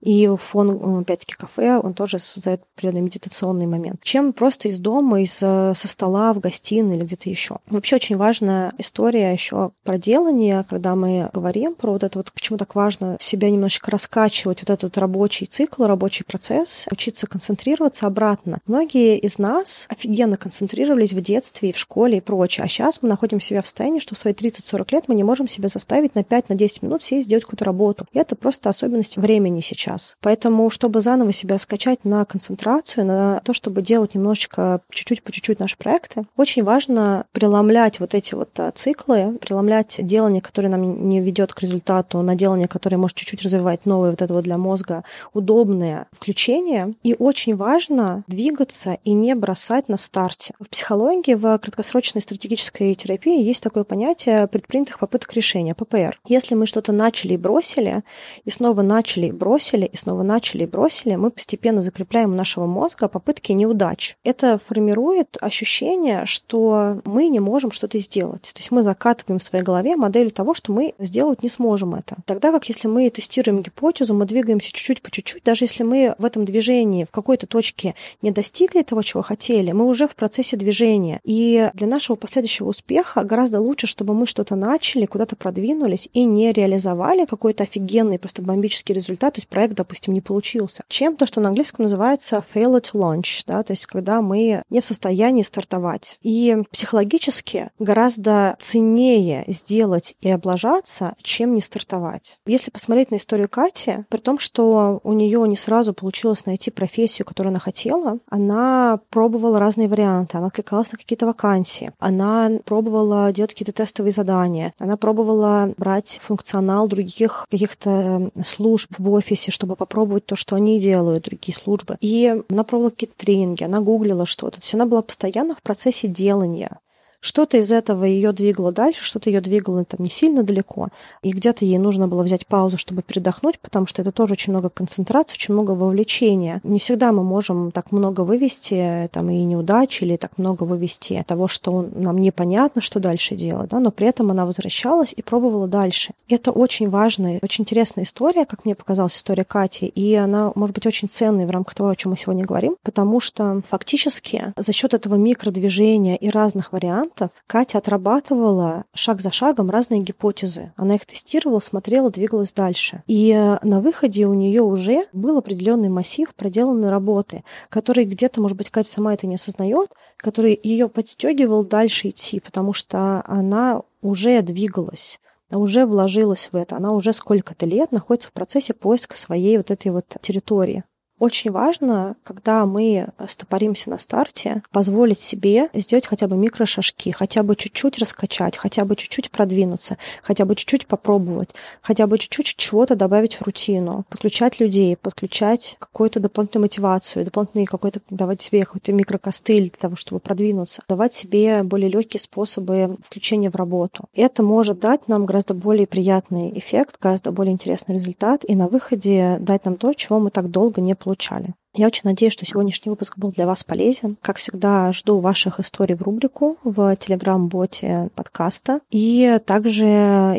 И 0.00 0.28
фон, 0.38 1.00
опять-таки, 1.00 1.34
кафе, 1.34 1.78
он 1.78 1.94
тоже 1.94 2.18
создает 2.18 2.62
определенный 2.74 3.02
медитационный 3.02 3.66
момент. 3.66 4.00
Чем 4.02 4.32
просто 4.32 4.68
из 4.68 4.78
дома, 4.78 5.20
из, 5.20 5.40
э, 5.42 5.72
со 5.74 5.88
стола 5.88 6.32
в 6.32 6.40
гостиной 6.40 6.96
или 6.96 7.04
где-то 7.04 7.28
еще. 7.28 7.58
Вообще 7.68 7.96
очень 7.96 8.16
важная 8.16 8.72
история 8.78 9.32
еще 9.32 9.72
про 9.84 9.98
делание, 9.98 10.64
когда 10.68 10.94
мы 10.94 11.30
говорим 11.32 11.74
про 11.74 11.92
вот 11.92 12.04
это 12.04 12.18
вот, 12.18 12.32
почему 12.32 12.58
так 12.58 12.74
важно 12.74 13.16
себя 13.20 13.50
немножечко 13.50 13.90
раскачивать, 13.90 14.60
вот 14.60 14.70
этот 14.70 14.96
рабочий 14.98 15.46
цикл, 15.46 15.84
рабочий 15.84 16.24
процесс, 16.24 16.86
учиться 16.90 17.26
концентрироваться 17.26 18.06
обратно. 18.06 18.60
Многие 18.66 19.18
из 19.18 19.38
нас 19.38 19.86
офигенно 19.88 20.36
концентрировались 20.36 21.12
в 21.12 21.20
детстве 21.20 21.70
и 21.70 21.72
в 21.72 21.78
школе 21.78 22.18
и 22.18 22.20
прочее, 22.20 22.64
а 22.64 22.68
сейчас 22.68 23.02
мы 23.02 23.08
находим 23.08 23.40
себя 23.40 23.62
в 23.62 23.66
состоянии 23.66 23.87
состоянии, 23.88 24.00
что 24.00 24.14
в 24.14 24.18
свои 24.18 24.34
30-40 24.34 24.88
лет 24.92 25.04
мы 25.08 25.14
не 25.14 25.24
можем 25.24 25.48
себя 25.48 25.68
заставить 25.68 26.14
на 26.14 26.20
5-10 26.20 26.78
на 26.80 26.86
минут 26.86 27.02
сесть 27.02 27.26
сделать 27.26 27.44
какую-то 27.44 27.64
работу. 27.64 28.06
И 28.12 28.18
это 28.18 28.36
просто 28.36 28.68
особенность 28.68 29.16
времени 29.16 29.60
сейчас. 29.60 30.16
Поэтому, 30.20 30.70
чтобы 30.70 31.00
заново 31.00 31.32
себя 31.32 31.58
скачать 31.58 32.04
на 32.04 32.24
концентрацию, 32.24 33.06
на 33.06 33.40
то, 33.44 33.54
чтобы 33.54 33.82
делать 33.82 34.14
немножечко, 34.14 34.80
чуть-чуть 34.90 35.22
по 35.22 35.32
чуть-чуть 35.32 35.60
наши 35.60 35.76
проекты, 35.76 36.24
очень 36.36 36.62
важно 36.64 37.24
преломлять 37.32 38.00
вот 38.00 38.14
эти 38.14 38.34
вот 38.34 38.50
а, 38.58 38.70
циклы, 38.72 39.38
преломлять 39.40 39.96
делание, 39.98 40.40
которое 40.40 40.68
нам 40.68 41.08
не 41.08 41.20
ведет 41.20 41.54
к 41.54 41.62
результату, 41.62 42.22
на 42.22 42.34
делание, 42.34 42.68
которое 42.68 42.96
может 42.96 43.16
чуть-чуть 43.16 43.42
развивать 43.42 43.86
новые 43.86 44.10
вот 44.10 44.22
это 44.22 44.34
вот 44.34 44.44
для 44.44 44.58
мозга 44.58 45.04
удобные 45.32 46.06
включения. 46.12 46.94
И 47.02 47.14
очень 47.18 47.56
важно 47.56 48.24
двигаться 48.26 48.98
и 49.04 49.12
не 49.12 49.34
бросать 49.34 49.88
на 49.88 49.96
старте. 49.96 50.54
В 50.60 50.68
психологии, 50.68 51.34
в 51.34 51.58
краткосрочной 51.58 52.22
стратегической 52.22 52.94
терапии 52.94 53.42
есть 53.42 53.62
такое 53.78 53.84
понятие 53.84 54.46
предпринятых 54.48 54.98
попыток 54.98 55.32
решения, 55.34 55.74
ППР. 55.74 56.18
Если 56.26 56.54
мы 56.54 56.66
что-то 56.66 56.92
начали 56.92 57.34
и 57.34 57.36
бросили, 57.36 58.02
и 58.44 58.50
снова 58.50 58.82
начали 58.82 59.26
и 59.26 59.32
бросили, 59.32 59.86
и 59.86 59.96
снова 59.96 60.22
начали 60.22 60.64
и 60.64 60.66
бросили, 60.66 61.14
мы 61.14 61.30
постепенно 61.30 61.80
закрепляем 61.80 62.32
у 62.32 62.34
нашего 62.34 62.66
мозга 62.66 63.08
попытки 63.08 63.52
неудач. 63.52 64.16
Это 64.24 64.58
формирует 64.58 65.36
ощущение, 65.40 66.26
что 66.26 67.00
мы 67.04 67.28
не 67.28 67.40
можем 67.40 67.70
что-то 67.70 67.98
сделать. 67.98 68.50
То 68.52 68.58
есть 68.58 68.70
мы 68.70 68.82
закатываем 68.82 69.38
в 69.38 69.44
своей 69.44 69.64
голове 69.64 69.96
модель 69.96 70.30
того, 70.30 70.54
что 70.54 70.72
мы 70.72 70.94
сделать 70.98 71.42
не 71.42 71.48
сможем 71.48 71.94
это. 71.94 72.16
Тогда 72.24 72.50
как 72.50 72.68
если 72.68 72.88
мы 72.88 73.08
тестируем 73.10 73.62
гипотезу, 73.62 74.14
мы 74.14 74.24
двигаемся 74.24 74.72
чуть-чуть 74.72 75.02
по 75.02 75.10
чуть-чуть, 75.10 75.44
даже 75.44 75.64
если 75.64 75.84
мы 75.84 76.14
в 76.18 76.24
этом 76.24 76.44
движении 76.44 77.04
в 77.04 77.10
какой-то 77.10 77.46
точке 77.46 77.94
не 78.22 78.30
достигли 78.32 78.82
того, 78.82 79.02
чего 79.02 79.22
хотели, 79.22 79.72
мы 79.72 79.84
уже 79.84 80.06
в 80.06 80.16
процессе 80.16 80.56
движения. 80.56 81.20
И 81.22 81.70
для 81.74 81.86
нашего 81.86 82.16
последующего 82.16 82.68
успеха 82.68 83.22
гораздо 83.22 83.58
гораздо 83.58 83.60
лучше, 83.68 83.86
чтобы 83.86 84.14
мы 84.14 84.26
что-то 84.26 84.56
начали, 84.56 85.06
куда-то 85.06 85.36
продвинулись 85.36 86.08
и 86.12 86.24
не 86.24 86.52
реализовали 86.52 87.26
какой-то 87.26 87.64
офигенный, 87.64 88.18
просто 88.18 88.42
бомбический 88.42 88.94
результат, 88.94 89.34
то 89.34 89.38
есть 89.38 89.48
проект, 89.48 89.74
допустим, 89.74 90.14
не 90.14 90.20
получился, 90.20 90.82
чем 90.88 91.16
то, 91.16 91.26
что 91.26 91.40
на 91.40 91.48
английском 91.48 91.84
называется 91.84 92.42
fail 92.54 92.80
to 92.80 92.92
launch, 92.94 93.42
да, 93.46 93.62
то 93.62 93.72
есть 93.72 93.86
когда 93.86 94.22
мы 94.22 94.62
не 94.70 94.80
в 94.80 94.84
состоянии 94.84 95.42
стартовать. 95.42 96.18
И 96.22 96.56
психологически 96.72 97.70
гораздо 97.78 98.56
ценнее 98.58 99.44
сделать 99.46 100.14
и 100.20 100.30
облажаться, 100.30 101.14
чем 101.22 101.54
не 101.54 101.60
стартовать. 101.60 102.38
Если 102.46 102.70
посмотреть 102.70 103.10
на 103.10 103.16
историю 103.16 103.48
Кати, 103.48 104.04
при 104.08 104.18
том, 104.18 104.38
что 104.38 105.00
у 105.04 105.12
нее 105.12 105.46
не 105.46 105.56
сразу 105.56 105.92
получилось 105.92 106.46
найти 106.46 106.70
профессию, 106.70 107.26
которую 107.26 107.50
она 107.50 107.60
хотела, 107.60 108.18
она 108.30 109.00
пробовала 109.10 109.58
разные 109.58 109.88
варианты, 109.88 110.38
она 110.38 110.46
откликалась 110.46 110.92
на 110.92 110.98
какие-то 110.98 111.26
вакансии, 111.26 111.92
она 111.98 112.50
пробовала 112.64 113.32
делать 113.32 113.52
какие-то 113.58 113.72
тестовые 113.72 114.12
задания. 114.12 114.72
Она 114.78 114.96
пробовала 114.96 115.74
брать 115.76 116.20
функционал 116.22 116.86
других 116.86 117.44
каких-то 117.50 118.30
служб 118.44 118.90
в 118.98 119.10
офисе, 119.10 119.50
чтобы 119.50 119.74
попробовать 119.74 120.26
то, 120.26 120.36
что 120.36 120.54
они 120.54 120.78
делают, 120.78 121.24
другие 121.24 121.56
службы. 121.56 121.96
И 122.00 122.42
она 122.48 122.62
пробовала 122.62 122.90
какие-то 122.90 123.16
тренинги, 123.16 123.64
она 123.64 123.80
гуглила 123.80 124.26
что-то. 124.26 124.58
То 124.58 124.62
есть 124.62 124.74
она 124.74 124.86
была 124.86 125.02
постоянно 125.02 125.54
в 125.54 125.62
процессе 125.62 126.06
делания. 126.06 126.78
Что-то 127.20 127.56
из 127.56 127.72
этого 127.72 128.04
ее 128.04 128.32
двигало 128.32 128.70
дальше, 128.70 129.04
что-то 129.04 129.28
ее 129.28 129.40
двигало 129.40 129.84
там 129.84 130.00
не 130.00 130.08
сильно 130.08 130.44
далеко. 130.44 130.88
И 131.22 131.32
где-то 131.32 131.64
ей 131.64 131.78
нужно 131.78 132.06
было 132.06 132.22
взять 132.22 132.46
паузу, 132.46 132.78
чтобы 132.78 133.02
передохнуть, 133.02 133.58
потому 133.58 133.86
что 133.86 134.02
это 134.02 134.12
тоже 134.12 134.34
очень 134.34 134.52
много 134.52 134.68
концентрации, 134.68 135.34
очень 135.34 135.54
много 135.54 135.72
вовлечения. 135.72 136.60
Не 136.62 136.78
всегда 136.78 137.10
мы 137.10 137.24
можем 137.24 137.72
так 137.72 137.90
много 137.90 138.20
вывести 138.20 139.08
там 139.12 139.30
и 139.30 139.42
неудачи, 139.42 140.04
или 140.04 140.16
так 140.16 140.38
много 140.38 140.62
вывести 140.62 141.24
того, 141.26 141.48
что 141.48 141.88
нам 141.92 142.18
непонятно, 142.18 142.80
что 142.80 143.00
дальше 143.00 143.34
делать, 143.34 143.70
да, 143.70 143.80
но 143.80 143.90
при 143.90 144.06
этом 144.06 144.30
она 144.30 144.46
возвращалась 144.46 145.12
и 145.16 145.22
пробовала 145.22 145.66
дальше. 145.66 146.12
Это 146.28 146.52
очень 146.52 146.88
важная, 146.88 147.40
очень 147.42 147.62
интересная 147.62 148.04
история, 148.04 148.44
как 148.44 148.64
мне 148.64 148.76
показалась 148.76 149.16
история 149.16 149.44
Кати, 149.44 149.86
и 149.86 150.14
она 150.14 150.52
может 150.54 150.74
быть 150.74 150.86
очень 150.86 151.08
ценной 151.08 151.46
в 151.46 151.50
рамках 151.50 151.74
того, 151.74 151.88
о 151.88 151.96
чем 151.96 152.12
мы 152.12 152.16
сегодня 152.16 152.44
говорим, 152.44 152.76
потому 152.84 153.18
что 153.18 153.60
фактически 153.68 154.52
за 154.56 154.72
счет 154.72 154.94
этого 154.94 155.16
микродвижения 155.16 156.14
и 156.16 156.30
разных 156.30 156.72
вариантов 156.72 157.07
вариантов, 157.08 157.30
Катя 157.46 157.78
отрабатывала 157.78 158.84
шаг 158.94 159.20
за 159.20 159.30
шагом 159.30 159.70
разные 159.70 160.00
гипотезы. 160.00 160.72
Она 160.76 160.94
их 160.94 161.06
тестировала, 161.06 161.58
смотрела, 161.58 162.10
двигалась 162.10 162.52
дальше. 162.52 163.02
И 163.06 163.30
э, 163.32 163.58
на 163.62 163.80
выходе 163.80 164.26
у 164.26 164.34
нее 164.34 164.62
уже 164.62 165.06
был 165.12 165.38
определенный 165.38 165.88
массив 165.88 166.32
проделанной 166.34 166.90
работы, 166.90 167.44
который 167.68 168.04
где-то, 168.04 168.40
может 168.40 168.56
быть, 168.56 168.70
Катя 168.70 168.90
сама 168.90 169.14
это 169.14 169.26
не 169.26 169.36
осознает, 169.36 169.90
который 170.16 170.58
ее 170.62 170.88
подстегивал 170.88 171.64
дальше 171.64 172.08
идти, 172.10 172.40
потому 172.40 172.72
что 172.72 173.22
она 173.26 173.82
уже 174.02 174.42
двигалась 174.42 175.20
она 175.50 175.60
уже 175.60 175.86
вложилась 175.86 176.50
в 176.52 176.56
это, 176.56 176.76
она 176.76 176.92
уже 176.92 177.14
сколько-то 177.14 177.64
лет 177.64 177.90
находится 177.90 178.28
в 178.28 178.32
процессе 178.32 178.74
поиска 178.74 179.16
своей 179.16 179.56
вот 179.56 179.70
этой 179.70 179.90
вот 179.90 180.04
территории. 180.20 180.84
Очень 181.18 181.50
важно, 181.50 182.14
когда 182.22 182.64
мы 182.64 183.08
стопоримся 183.26 183.90
на 183.90 183.98
старте, 183.98 184.62
позволить 184.70 185.20
себе 185.20 185.68
сделать 185.74 186.06
хотя 186.06 186.28
бы 186.28 186.36
микрошажки, 186.36 187.10
хотя 187.10 187.42
бы 187.42 187.56
чуть-чуть 187.56 187.98
раскачать, 187.98 188.56
хотя 188.56 188.84
бы 188.84 188.94
чуть-чуть 188.94 189.32
продвинуться, 189.32 189.98
хотя 190.22 190.44
бы 190.44 190.54
чуть-чуть 190.54 190.86
попробовать, 190.86 191.54
хотя 191.82 192.06
бы 192.06 192.18
чуть-чуть 192.18 192.54
чего-то 192.56 192.94
добавить 192.94 193.34
в 193.34 193.42
рутину, 193.42 194.04
подключать 194.08 194.60
людей, 194.60 194.96
подключать 194.96 195.76
какую-то 195.80 196.20
дополнительную 196.20 196.66
мотивацию, 196.66 197.24
дополнительный 197.24 197.66
какой-то, 197.66 198.00
давать 198.10 198.40
себе 198.40 198.64
какой-то 198.64 198.92
микрокостыль 198.92 199.70
для 199.70 199.78
того, 199.78 199.96
чтобы 199.96 200.20
продвинуться, 200.20 200.82
давать 200.88 201.14
себе 201.14 201.64
более 201.64 201.90
легкие 201.90 202.20
способы 202.20 202.96
включения 203.02 203.50
в 203.50 203.56
работу. 203.56 204.04
Это 204.14 204.44
может 204.44 204.78
дать 204.78 205.08
нам 205.08 205.26
гораздо 205.26 205.54
более 205.54 205.88
приятный 205.88 206.56
эффект, 206.56 206.98
гораздо 207.00 207.32
более 207.32 207.54
интересный 207.54 207.96
результат 207.96 208.44
и 208.46 208.54
на 208.54 208.68
выходе 208.68 209.38
дать 209.40 209.64
нам 209.64 209.76
то, 209.76 209.92
чего 209.94 210.20
мы 210.20 210.30
так 210.30 210.50
долго 210.50 210.80
не 210.80 210.94
получили 210.94 211.07
получали. 211.08 211.54
Я 211.74 211.86
очень 211.86 212.02
надеюсь, 212.04 212.32
что 212.32 212.44
сегодняшний 212.44 212.90
выпуск 212.90 213.16
был 213.16 213.30
для 213.30 213.46
вас 213.46 213.62
полезен. 213.62 214.18
Как 214.20 214.36
всегда, 214.36 214.90
жду 214.92 215.20
ваших 215.20 215.60
историй 215.60 215.94
в 215.94 216.02
рубрику 216.02 216.58
в 216.64 216.96
телеграм-боте 216.96 218.10
подкаста. 218.14 218.80
И 218.90 219.38
также, 219.46 219.86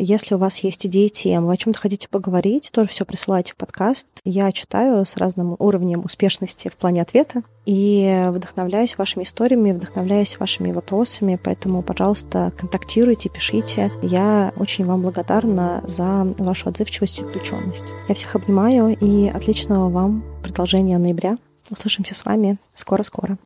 если 0.00 0.34
у 0.34 0.38
вас 0.38 0.58
есть 0.58 0.86
идеи 0.86 1.08
тем, 1.08 1.46
вы 1.46 1.54
о 1.54 1.56
чем-то 1.56 1.80
хотите 1.80 2.08
поговорить, 2.08 2.70
тоже 2.72 2.90
все 2.90 3.04
присылайте 3.04 3.52
в 3.52 3.56
подкаст. 3.56 4.08
Я 4.24 4.52
читаю 4.52 5.04
с 5.04 5.16
разным 5.16 5.56
уровнем 5.58 6.04
успешности 6.04 6.68
в 6.68 6.76
плане 6.76 7.00
ответа 7.02 7.42
и 7.64 8.24
вдохновляюсь 8.28 8.98
вашими 8.98 9.22
историями, 9.24 9.72
вдохновляюсь 9.72 10.38
вашими 10.38 10.72
вопросами, 10.72 11.38
поэтому, 11.42 11.82
пожалуйста, 11.82 12.52
контактируйте, 12.58 13.28
пишите. 13.28 13.90
Я 14.02 14.52
очень 14.56 14.84
вам 14.84 15.02
благодарна 15.02 15.82
за 15.86 16.34
вашу 16.38 16.68
отзывчивость 16.68 17.20
и 17.20 17.24
включенность. 17.24 17.86
Я 18.08 18.14
всех 18.14 18.36
обнимаю 18.36 18.96
и 18.96 19.28
отличного 19.28 19.88
вам 19.88 20.29
продолжения 20.42 20.98
ноября. 20.98 21.38
Услышимся 21.70 22.14
с 22.14 22.24
вами 22.24 22.58
скоро-скоро. 22.74 23.38